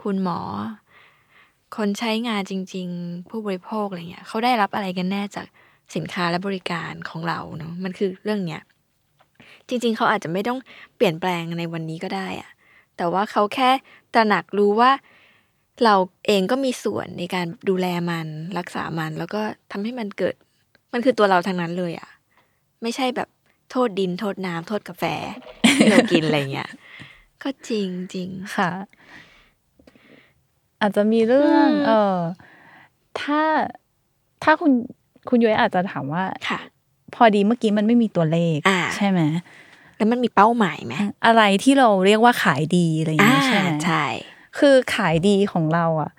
[0.03, 0.39] คุณหมอ
[1.77, 5.45] คนใช้งานจริง ๆ ผู้บริโภคอะไรเงี้ยเขาได้รับอะไรกันแน่จาก
[5.95, 8.61] สินค้าและบริการของเราเนาะมันคือเรื่องเนี้ย
[9.67, 10.59] จริง ๆ เขาอาจจะไม่ต้อง
[10.95, 12.49] เปลี่ยนแปลงในวันนี้ก็ได้อะ
[12.97, 13.69] แต่ว่าเขาแค่
[14.13, 14.91] ตระหนักรู้ว่า
[15.83, 15.95] เรา
[16.27, 18.27] เองก็มีส่วนในการดูแลมัน
[18.57, 19.41] รักษามัน แล้วก็
[19.71, 20.35] ทำให้มันเกิด
[20.93, 22.09] มันคือตัวเราทางนั้นเลยอะ่ะ
[22.81, 23.29] ไม่ใช่แบบ
[23.71, 25.03] โทษดินโทษน้ำโทษกาแฟ
[25.77, 26.71] ที่เรากินอะไรเงี้ย
[27.43, 28.69] ก็จริงจริงค่ะ
[30.81, 32.17] อาจจะมีเรื่องอืมเออ
[33.21, 33.41] ถ้า
[34.43, 34.71] ถ้าคุณ
[35.29, 36.59] คุณย้อยอาจจะถามว่าค่ะ
[37.15, 39.21] พอดีเมื่อกี้มันไม่มีตัวเลขอ่าใช่ไหม
[39.97, 40.93] แล้วมันมีเป้าหมายไหม
[41.25, 44.05] อะไรที่เราเรียกว่าขายดีอะไรอย่างอ่าเงี้ยใช่ไหมใช่
[44.59, 46.11] คือขายดีของเราอะ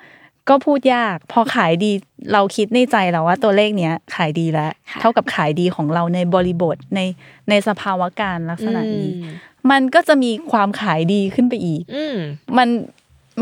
[0.48, 1.90] ก็พูดยาก พอขายดี
[2.32, 7.00] เราคิดในใจแล้วว่าตัวเลขเนี้ยขายดีแล้ว เท่ากับขายดีของเราในบริบทใน
[7.48, 9.34] ในสภาวะการลักษณะนี้อืม
[9.70, 12.16] มันก็จะมีความขายดีขึ้นไปอีก อืม
[12.56, 12.68] มัน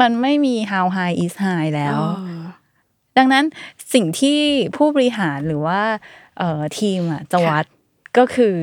[0.01, 2.45] มันไม่มี how high is high แล้วอ๋อ
[3.19, 3.45] ดังนั้น
[3.95, 4.39] สิ่งที่
[4.77, 5.81] ผู้บริหารหรือว่า
[6.39, 7.65] เอ่อทีมอะจะวัด
[8.19, 8.57] ก็คือ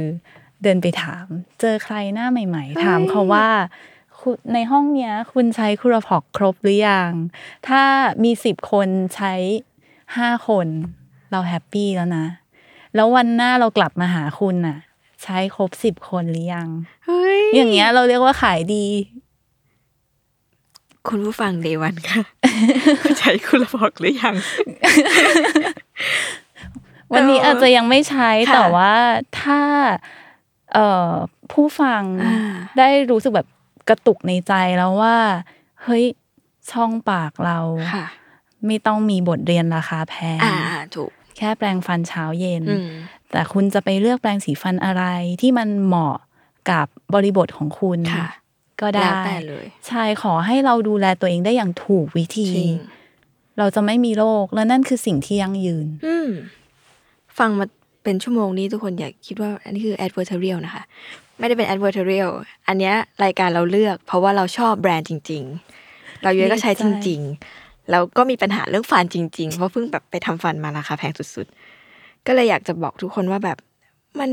[0.64, 1.26] เดินไปถาม
[1.61, 3.47] เจอใครหน้าใหม่ ๆ ถามเขาว่า
[4.20, 7.11] คุณในห้องเนี้ย คุณใช้คูราพอกครบหรือยัง
[7.68, 7.84] ถ้า
[8.24, 9.34] มีสิบคนใช้
[10.18, 10.68] ห้าคน
[11.32, 12.26] เราแฮปปี้แล้วนะ
[12.95, 14.78] แล้ววันหน้าเรากลับมาหาคุณน่ะ
[15.24, 16.68] ใช้ครบสิบคนหรือยัง
[17.05, 18.86] เฮ้ยอย่างเงี้ยเราเรียกว่าขายดี
[21.09, 22.24] คุณผู้ฟังเดวันค่ะ
[23.20, 24.36] ใช้คุณระบอกหรือยัง
[27.14, 28.93] วันนี้อาจจะยังไม่ใช้ค่ะแต่ว่า
[29.41, 30.22] ถ้าเอ่อ
[31.51, 32.38] ผู้ฟังอ่า
[32.78, 33.47] ได้รู้สึกแบบ
[33.89, 35.17] กระตุกในใจแล้วว่า
[35.84, 36.05] เฮ้ย
[36.71, 37.59] ช่องปากเรา
[37.93, 38.05] ค่ะ
[38.65, 40.55] ไม่ต้องมีบทเรียนราคาแพงอ่า
[40.95, 42.89] ถูกแค่แปรงฟันเช้าเย็นอืม
[43.32, 45.03] แต่คุณจะไปเลือกแปรงสีฟันอะไร
[45.41, 46.17] ที่มันเหมาะ
[46.71, 48.28] กับบริบทของคุณค่ะ
[48.82, 52.74] ก็ได้แล้วแต่เลยใช่ขอให้เราดูแลตัวเองได้อย่างถูกวิธีจริง
[53.57, 56.30] เราจะไม่มีโรคและนั่นคือสิ่งที่ยั่งยืนอืม
[57.38, 57.65] ฟังมา
[58.04, 60.84] เป็นชั่วโมงนี้ทุกคนอยากคิดว่าอันนี้คือ advertorial นะคะ
[61.39, 62.32] ไม่ได้เป็น advertorial
[62.68, 65.43] อันเนี้ยรายการเราเลือก เพราะว่าเราชอบแบรนด์จริง
[65.84, 67.20] ๆ เราเยอะก็ใช้จริง
[67.56, 73.58] ๆ แล้วก็มีปัญหาเรื่องฟันจริง ๆ เพราะเพิ่งแบบไปทำฟันมาราคาแพงสุดๆ ก็เลยอยากจะบอกทุกคนว่าแบบ
[74.20, 74.32] มัน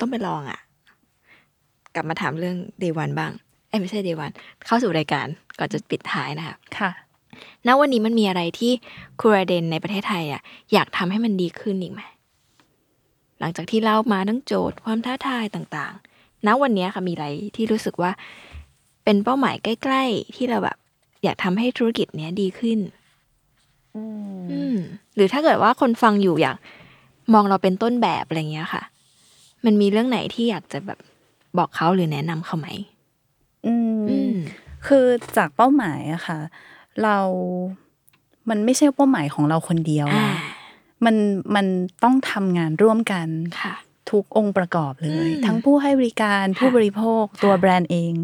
[0.00, 0.60] ต้องไปลองอะ่ะ
[1.94, 3.32] กลับมาถามเรื่อง day one บ้าง
[3.68, 4.34] เอ้ไม่ใช่ day one
[4.66, 5.26] เข้าสู่รายการ
[5.58, 6.90] ก่อนจะปิดท้ายนะคะค่ะ
[7.66, 8.72] ณวันนี้มันมีอะไรที่
[9.20, 12.00] ครูราเดนในประเทศไทยอะอยากทำให้มันดีขึ้นอีกไหม
[13.40, 17.26] หลังจากที่เล่ามาทั้งโจทย์ความท้าทายต่างๆ ณวันนี้ค่ะมีอะไร
[17.56, 18.10] ที่รู้สึกว่า
[19.04, 20.76] เป็นเป้าหมายใกล้ ๆ ที่เราแบบ
[21.24, 22.78] อยากทำให้ธุรกิจเนี้ยดีขึ้น
[23.96, 24.76] อืม
[25.14, 26.56] หรือถ้าเกิดว่าคนฟังอยู่อยาก
[27.32, 28.82] มองเราเป็นต้นแบบอะไรเงี้ยค่ะ
[29.64, 30.98] มันมีเรื่องไหนที่อยากจะแบบ
[31.58, 32.68] บอกเขาหรือแนะนำเขาไหม
[33.66, 34.34] อืมอืม
[34.86, 35.04] คือ
[35.36, 36.38] จากเป้าหมายอะค่ะ
[37.02, 37.18] เรา
[38.50, 40.36] มันไม่ใช่เป้าหมายของเราคนเดียวอ่านะ
[41.04, 41.16] มัน
[41.54, 41.66] มัน
[42.02, 43.28] ต้องทำงานร่วมกัน
[43.60, 43.74] ค่ะ
[44.10, 48.14] ทุกองค์ประกอบเลยอืมทั้งผู้ให้บริการผู้บริโภคตัวแบรนด์เอง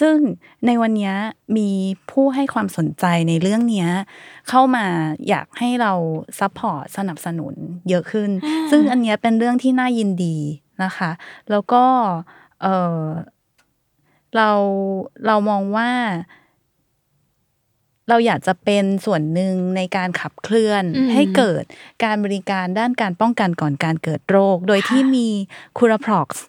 [0.00, 0.16] ซึ่ง
[0.66, 1.14] ในวันเนี้ย
[1.56, 1.70] มี
[2.10, 3.88] ผู้ให้ความสนใจในเรื่องเนี้ย
[4.48, 4.86] เข้ามา
[5.28, 5.92] อยากให้เรา
[6.38, 7.54] support สนับสนุน
[7.88, 8.30] เยอะขึ้น
[8.70, 10.36] ซึ่งอันเนี้ยเป็นเรื่องที่น่ายินดี
[10.84, 11.10] นะคะ
[11.50, 11.84] แล้วก็
[12.62, 12.66] เอ
[13.02, 13.04] อ
[14.36, 14.50] เรา
[15.26, 15.90] เรามองว่า
[18.08, 21.64] เราอยากจะเป็นส่วนหนึ่งในการขับเคลื่อนอืมให้เกิด
[22.04, 25.28] การบริการด้านการป้องกันก่อนการเกิดโรค โดยค่ะที่มี
[25.78, 26.44] คูราพร็อกซ์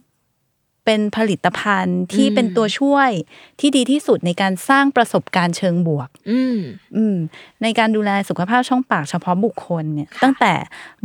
[0.86, 3.12] เป็นผลิตภัณฑ์ที่อืมเป็นตัวช่วย
[3.60, 6.58] ที่ดีที่สุดในการสร้างประสบการณ์เชิงบวกอืม
[6.96, 7.18] อืม
[7.64, 10.54] ในการดูแลสุขภาพช่องปากเฉพาะบุคคลเนี่ยค่ะตั้งแต่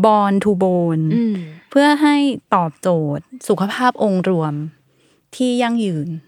[0.04, 0.64] บอนทูโบ
[0.96, 1.34] นอืม
[1.70, 2.16] เพื่อให้
[2.54, 4.54] ตอบโจทย์สุขภาพองค์รวม
[5.36, 6.27] ที่ยั่งยืนอืม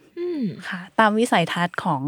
[0.68, 2.02] ค่ะ ตามวิสัยทัศน์ของ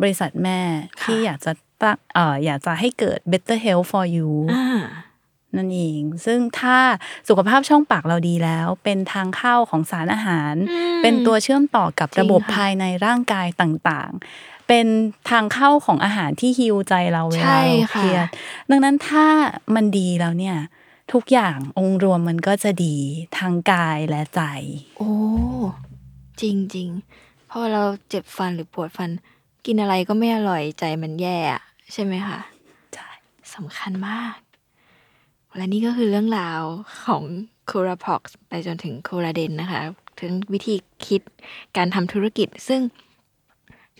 [0.00, 0.60] บริษัทแม่
[1.02, 1.52] ค่ะที่อยากจะ
[1.82, 4.80] ตั้งเอ่ออยากจะให้เกิด better health for you อ่า
[5.56, 6.78] นั่นเอง ซึ่งถ้า
[7.28, 14.86] สุขภาพช่องปากเราดีแล้ว เป็นทางเข้าของสารอาหารอืมเป็นตัวเชื่อมต่อกับจริงระบบค่ะภายในร่างกายต่างๆ เป็น
[15.30, 18.26] ทางเข้าของอาหารที่ฮิวใจเราเวใช่ลาเราเคค่ะรียด
[18.70, 19.26] ดังนั้นถ้า
[19.74, 20.56] มันดีแล้วเนี่ย
[21.12, 22.96] ทุกอย่างองค์รวมมันก็จะดี
[23.38, 24.42] ทางกายและใจ
[24.98, 25.12] โอ้
[26.40, 29.10] จริงจริงๆ พอเราเจ็บฟันหรือปวดฟัน
[29.66, 32.38] กินอะไรก็ไม่อร่อยใจมันแย่อะใช่ไหมคะ
[32.94, 33.08] ใช่
[33.54, 34.36] สำคัญมาก
[35.56, 36.62] และนี่ก็คือเรื่องราว
[37.04, 37.22] ของ
[37.70, 39.50] c o r a p o x ไปจนถึง c o r a d e n
[39.60, 39.82] นะคะ
[40.20, 40.74] ถึงวิธี
[41.06, 41.22] คิด
[41.76, 42.80] การทำธุรกิจ ซึ่ง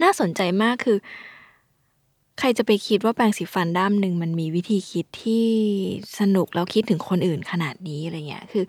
[0.03, 0.99] น่าสนใจมากคือ
[2.39, 5.47] ใครจะไปคิดว่าแปรงสีฟันด้ามหนึ่งมันมีวิธีคิดที่
[6.19, 8.65] สนุกแล้วคิดถึงคนอื่นขนาดนี้อะไรเงี้ยคือ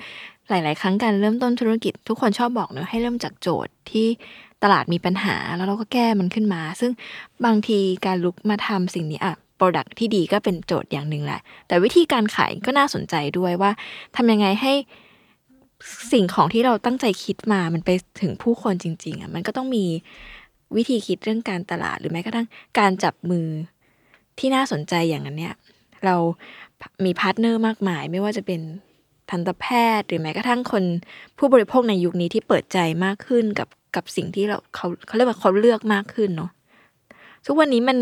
[0.49, 4.07] หลาย ๆ ครั้งการเริ่มต้นธุรกิจ ทุกคนชอบบอกเนอะให้เริ่มจากโจทย์ที่
[4.63, 6.91] ตลาดมีปัญหาแล้วเราก็แก้มันขึ้นมา ซึ่ง
[7.45, 13.71] บางทีการลุกมาทำสิ่งนี้อะ Product ที่ดีก็เป็นโจทย์อย่างหนึ่งแหละ แต่วิธีการขายก็น่าสนใจด้วยว่า
[14.15, 14.73] ทำยังไงให้
[16.11, 17.89] สิ่งของที่เราตั้งใจคิดมามันไป
[18.21, 19.85] ถึงผู้คนจริง ๆอะมันก็ต้องมี
[20.75, 22.47] วิธีคิดเรื่องการตลาดหรือแม้กระทั่ง
[22.79, 23.47] การจับมือ
[24.39, 25.55] ที่น่าสนใจอย่างนั้นเนี่ย
[26.05, 26.15] เรา
[27.05, 28.61] มี partner มากมาย ไม่ว่าจะเป็น
[29.29, 29.65] ทันตแพ
[29.99, 30.83] ทย์ หรือแม้กระทั่งคน
[31.37, 36.51] ผู้บริโภคในยุคนี้ที่เปิดใจมากขึ้นกับ กับสิ่งที่เราเขาเขาเรียกว่าเขาเลือกมากขึ้นเนาะ
[37.45, 37.97] ทุกวันนี้มัน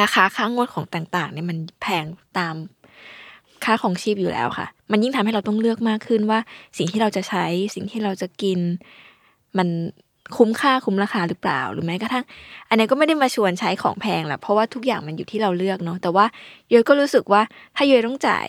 [0.00, 2.04] ราคาค่างวดของต่างๆเนี่ยมันแพง
[2.38, 2.54] ตาม
[3.64, 6.38] ค่าของชีพอยู่แล้วค่ะ มันยิ่งทำให้เราต้องเลือกมากขึ้นว่า
[6.78, 8.58] สิ่งที่เราจะใช้สิ่งที่เราจะกิน
[9.58, 9.68] มัน
[10.36, 12.24] คุ้มค่าคุ้มราคาหรือเปล่าหรือแม้กระทั่ง
[12.68, 16.26] อันนี้ก็ไม่ได้มาชวนใช้ของแพงแหละเพราะว่าทุกอย่างมันอยู่ที่เราเลือกเนาะแต่ว่า
[16.70, 17.42] เยยก็รู้สึกว่า
[17.76, 18.46] ถ้าเยยต้องจ่าย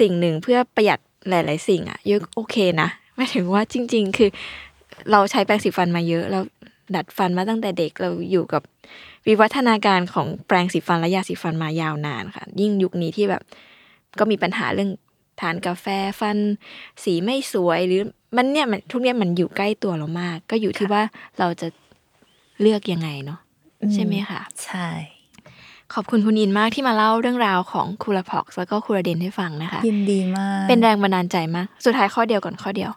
[0.00, 4.30] สิ่งหนึ่งเพื่อประหยัดหลาย ๆ สิ่งอะเยยโอเคนะหมายถึงว่าจริง ๆ คือ
[5.12, 6.40] เราใช้แปรงสีฟันมาเยอะ เรา
[6.96, 8.62] ดัดฟันมาตั้งแต่เด็กเราอยู่กับ
[9.26, 13.42] วิวัฒนาการของแปรงสีฟันและยาสีฟันมายาวนานค่ะ ยิ่งยุคนี้ที่แบบ
[14.18, 14.90] ก็มีปัญหาเรื่อง
[15.40, 15.86] ทานกาแฟ
[16.20, 16.38] ฟัน
[17.04, 18.02] สีไม่สวยหรือ
[18.36, 21.02] มันเนี่ยมันทุกเนี่ยมันอยู่ใกล้ตัวเรามาก ก็อยู่ที่ว่า
[21.38, 21.68] เราจะ
[22.60, 23.40] เลือกยังไงเนาะ
[23.94, 24.88] ใช่ไหมคะใช่
[25.94, 32.90] ขอบคุณคุณอินมากที่มาเล่าเรื่องราวของคูลาพ็อกแล้วก็คูลาเดนให้ฟังนะคะ ยินดีมาก เป็นแรงบันดาลใจมาก สุดท้ายข้อเดียวก่อนข้อเดียว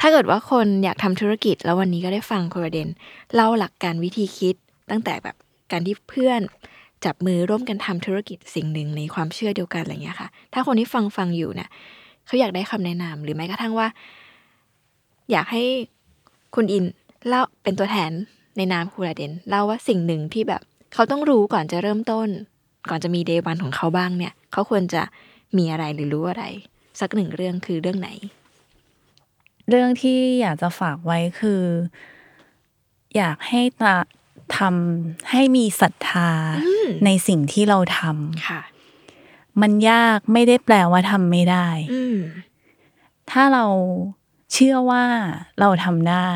[0.00, 2.88] ถ้าเกิดว่าคนอยากทำธุรกิจ แล้ววันนี้ก็ได้ฟังคูลาเดน
[3.34, 4.56] เล่าหลักการวิธีคิด
[4.90, 5.36] ตั้งแต่แบบ
[5.72, 6.40] การที่เพื่อน
[7.04, 11.68] จับมือร่วมกันทำธุรกิจสิ่งหนึ่งในความเชื่อเดียวกันอะไรเงี้ยค่ะ ถ้าคนที่ฟังฟังอยู่เนี่ย
[12.26, 13.88] เขาอยากได้คำแนะนำหรือแม้กระทั่งว่า
[15.30, 15.64] อยากให้
[16.54, 16.84] คุณอิน
[17.28, 18.10] เล่าเป็นตัวแทน
[18.56, 20.62] ในนามคูลาเดนเล่าว่าสิ่งหนึ่งที่แบบ
[20.94, 22.28] เขาต้องรู้ก่อนจะเริ่มต้น
[22.90, 25.02] ก่อนจะมีเดย์วันของเขาบ้างเนี่ย เขาควรจะ
[25.56, 26.44] มีอะไรหรือรู้อะไร
[27.00, 28.10] สักหนึ่งเรื่องคือเรื่องไหน
[29.68, 31.62] เรื่องที่อยากจะฝากไว้คือ
[33.16, 33.96] อยากให้ตา
[34.58, 36.30] ทำให้มีศรัทธา
[37.04, 38.00] ในสิ่งที่เราท
[38.48, 42.18] ค่ะำมันยากไม่ได้แปลว่าทำไม่ได้อืม
[43.30, 43.64] ถ้าเรา
[44.52, 45.04] เชื่อว่า
[45.60, 46.30] เราทำได้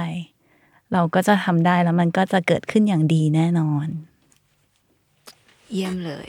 [0.92, 3.86] เราก็จะทำได้แล้วมันก็จะเกิดขึ้นอย่างดีแน่นอน
[5.72, 6.28] เยี่ยมเลย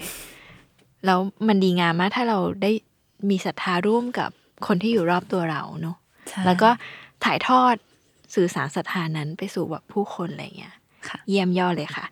[1.05, 2.71] แล้วมันดีงามมากถ้าเราได้
[3.29, 4.29] มีศรัทธาร่วมกับ
[4.67, 6.02] คนที่อยู่รอบตัวเราเนอะใช่
[6.45, 6.69] แล้วก็
[7.25, 7.75] ถ่ายทอด
[8.35, 10.75] สื่อสารศรัทธานั้นไปสู่แบบผู้คนอะไรเงี้ย
[11.09, 12.05] ค่ะเยี่ยมยอดเลยค่ะ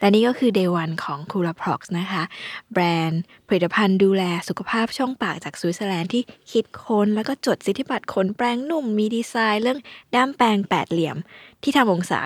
[0.00, 2.22] และนี่ก็คือ Day One ของ c u r a p r o x นะคะ
[2.72, 6.22] แบรนด์ผลิตภัณฑ์ดูแลสุขภาพช่องปากจากสวิตเซอร์แลนด์ที่
[6.52, 9.78] คิดค้น แล้วก็จดสิทธิบัตรขนแปรงนุ่มมีดีไซน์เรื่อง
[10.14, 11.16] ด้ามแปรงแปดเหลี่ยม
[11.62, 12.20] ที่ทำองศา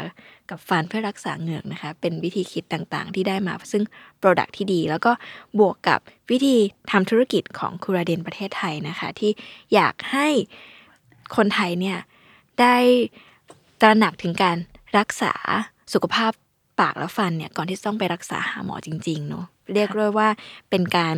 [0.51, 3.83] กับฟันเพื่อรักษาเหงือกนะคะ เป็นวิธีคิดต่างๆ ที่ได้มาซึ่ง
[4.21, 5.13] Product ที่ดี แล้วก็
[5.59, 6.57] บวกกับวิธี
[6.91, 9.31] ทำธุรกิจของคูราเดนประเทศไทยนะคะ ที่
[9.75, 10.29] อยากให้
[11.37, 11.99] คนไทยเนี่ย
[12.61, 12.77] ได้
[13.81, 14.57] ตระหนักถึงการ
[14.99, 15.33] รักษา
[15.93, 16.33] สุขภาพ
[16.81, 20.29] ปากและฟันเนี่ยก่อนที่จะต้องไปรักษาหาหมอจริงๆเนาะเรียกด้วยว่า
[20.71, 21.17] เป็นการ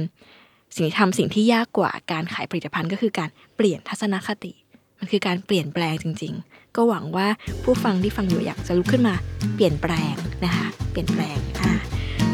[0.74, 4.52] สิ่งที่ทำสิ่งที่ยากกว่าการขายผลิตภัณฑ์ก็คือการเปลี่ยนทัศนคติ
[4.98, 7.28] มันคือการเปลี่ยนแปลงจริง ๆ ก็หวังว่า
[7.64, 9.14] ผู้ฟังที่ฟังอยู่อยากจะลุกขึ้นมา
[9.54, 11.72] เปลี่ยนแปลงนะคะ เปลี่ยนแปลงอ่า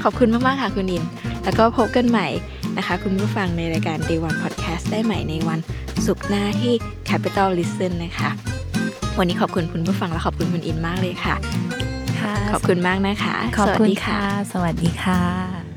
[0.03, 1.05] ขอบคุณมากๆค่ะคุณอิน
[1.45, 2.27] แล้วก็พบกันใหม่
[2.77, 5.59] นะคะ คุณผู้ฟังในรายการ Day One Podcast ได้ใหม่ในวัน
[6.07, 6.75] ศุกร์หน้าที่
[7.09, 8.31] Capital Listen นะคะ
[9.19, 11.35] วันนี้ขอบคุณคุณผู้ฟังและขอบคุณคุณอินมากเลยค่ะ
[12.21, 14.21] ค่ะขอบคุณมากนะคะ ขอบสวัสคุณดีค่ะ
[14.53, 15.68] สวัสดีค่ะ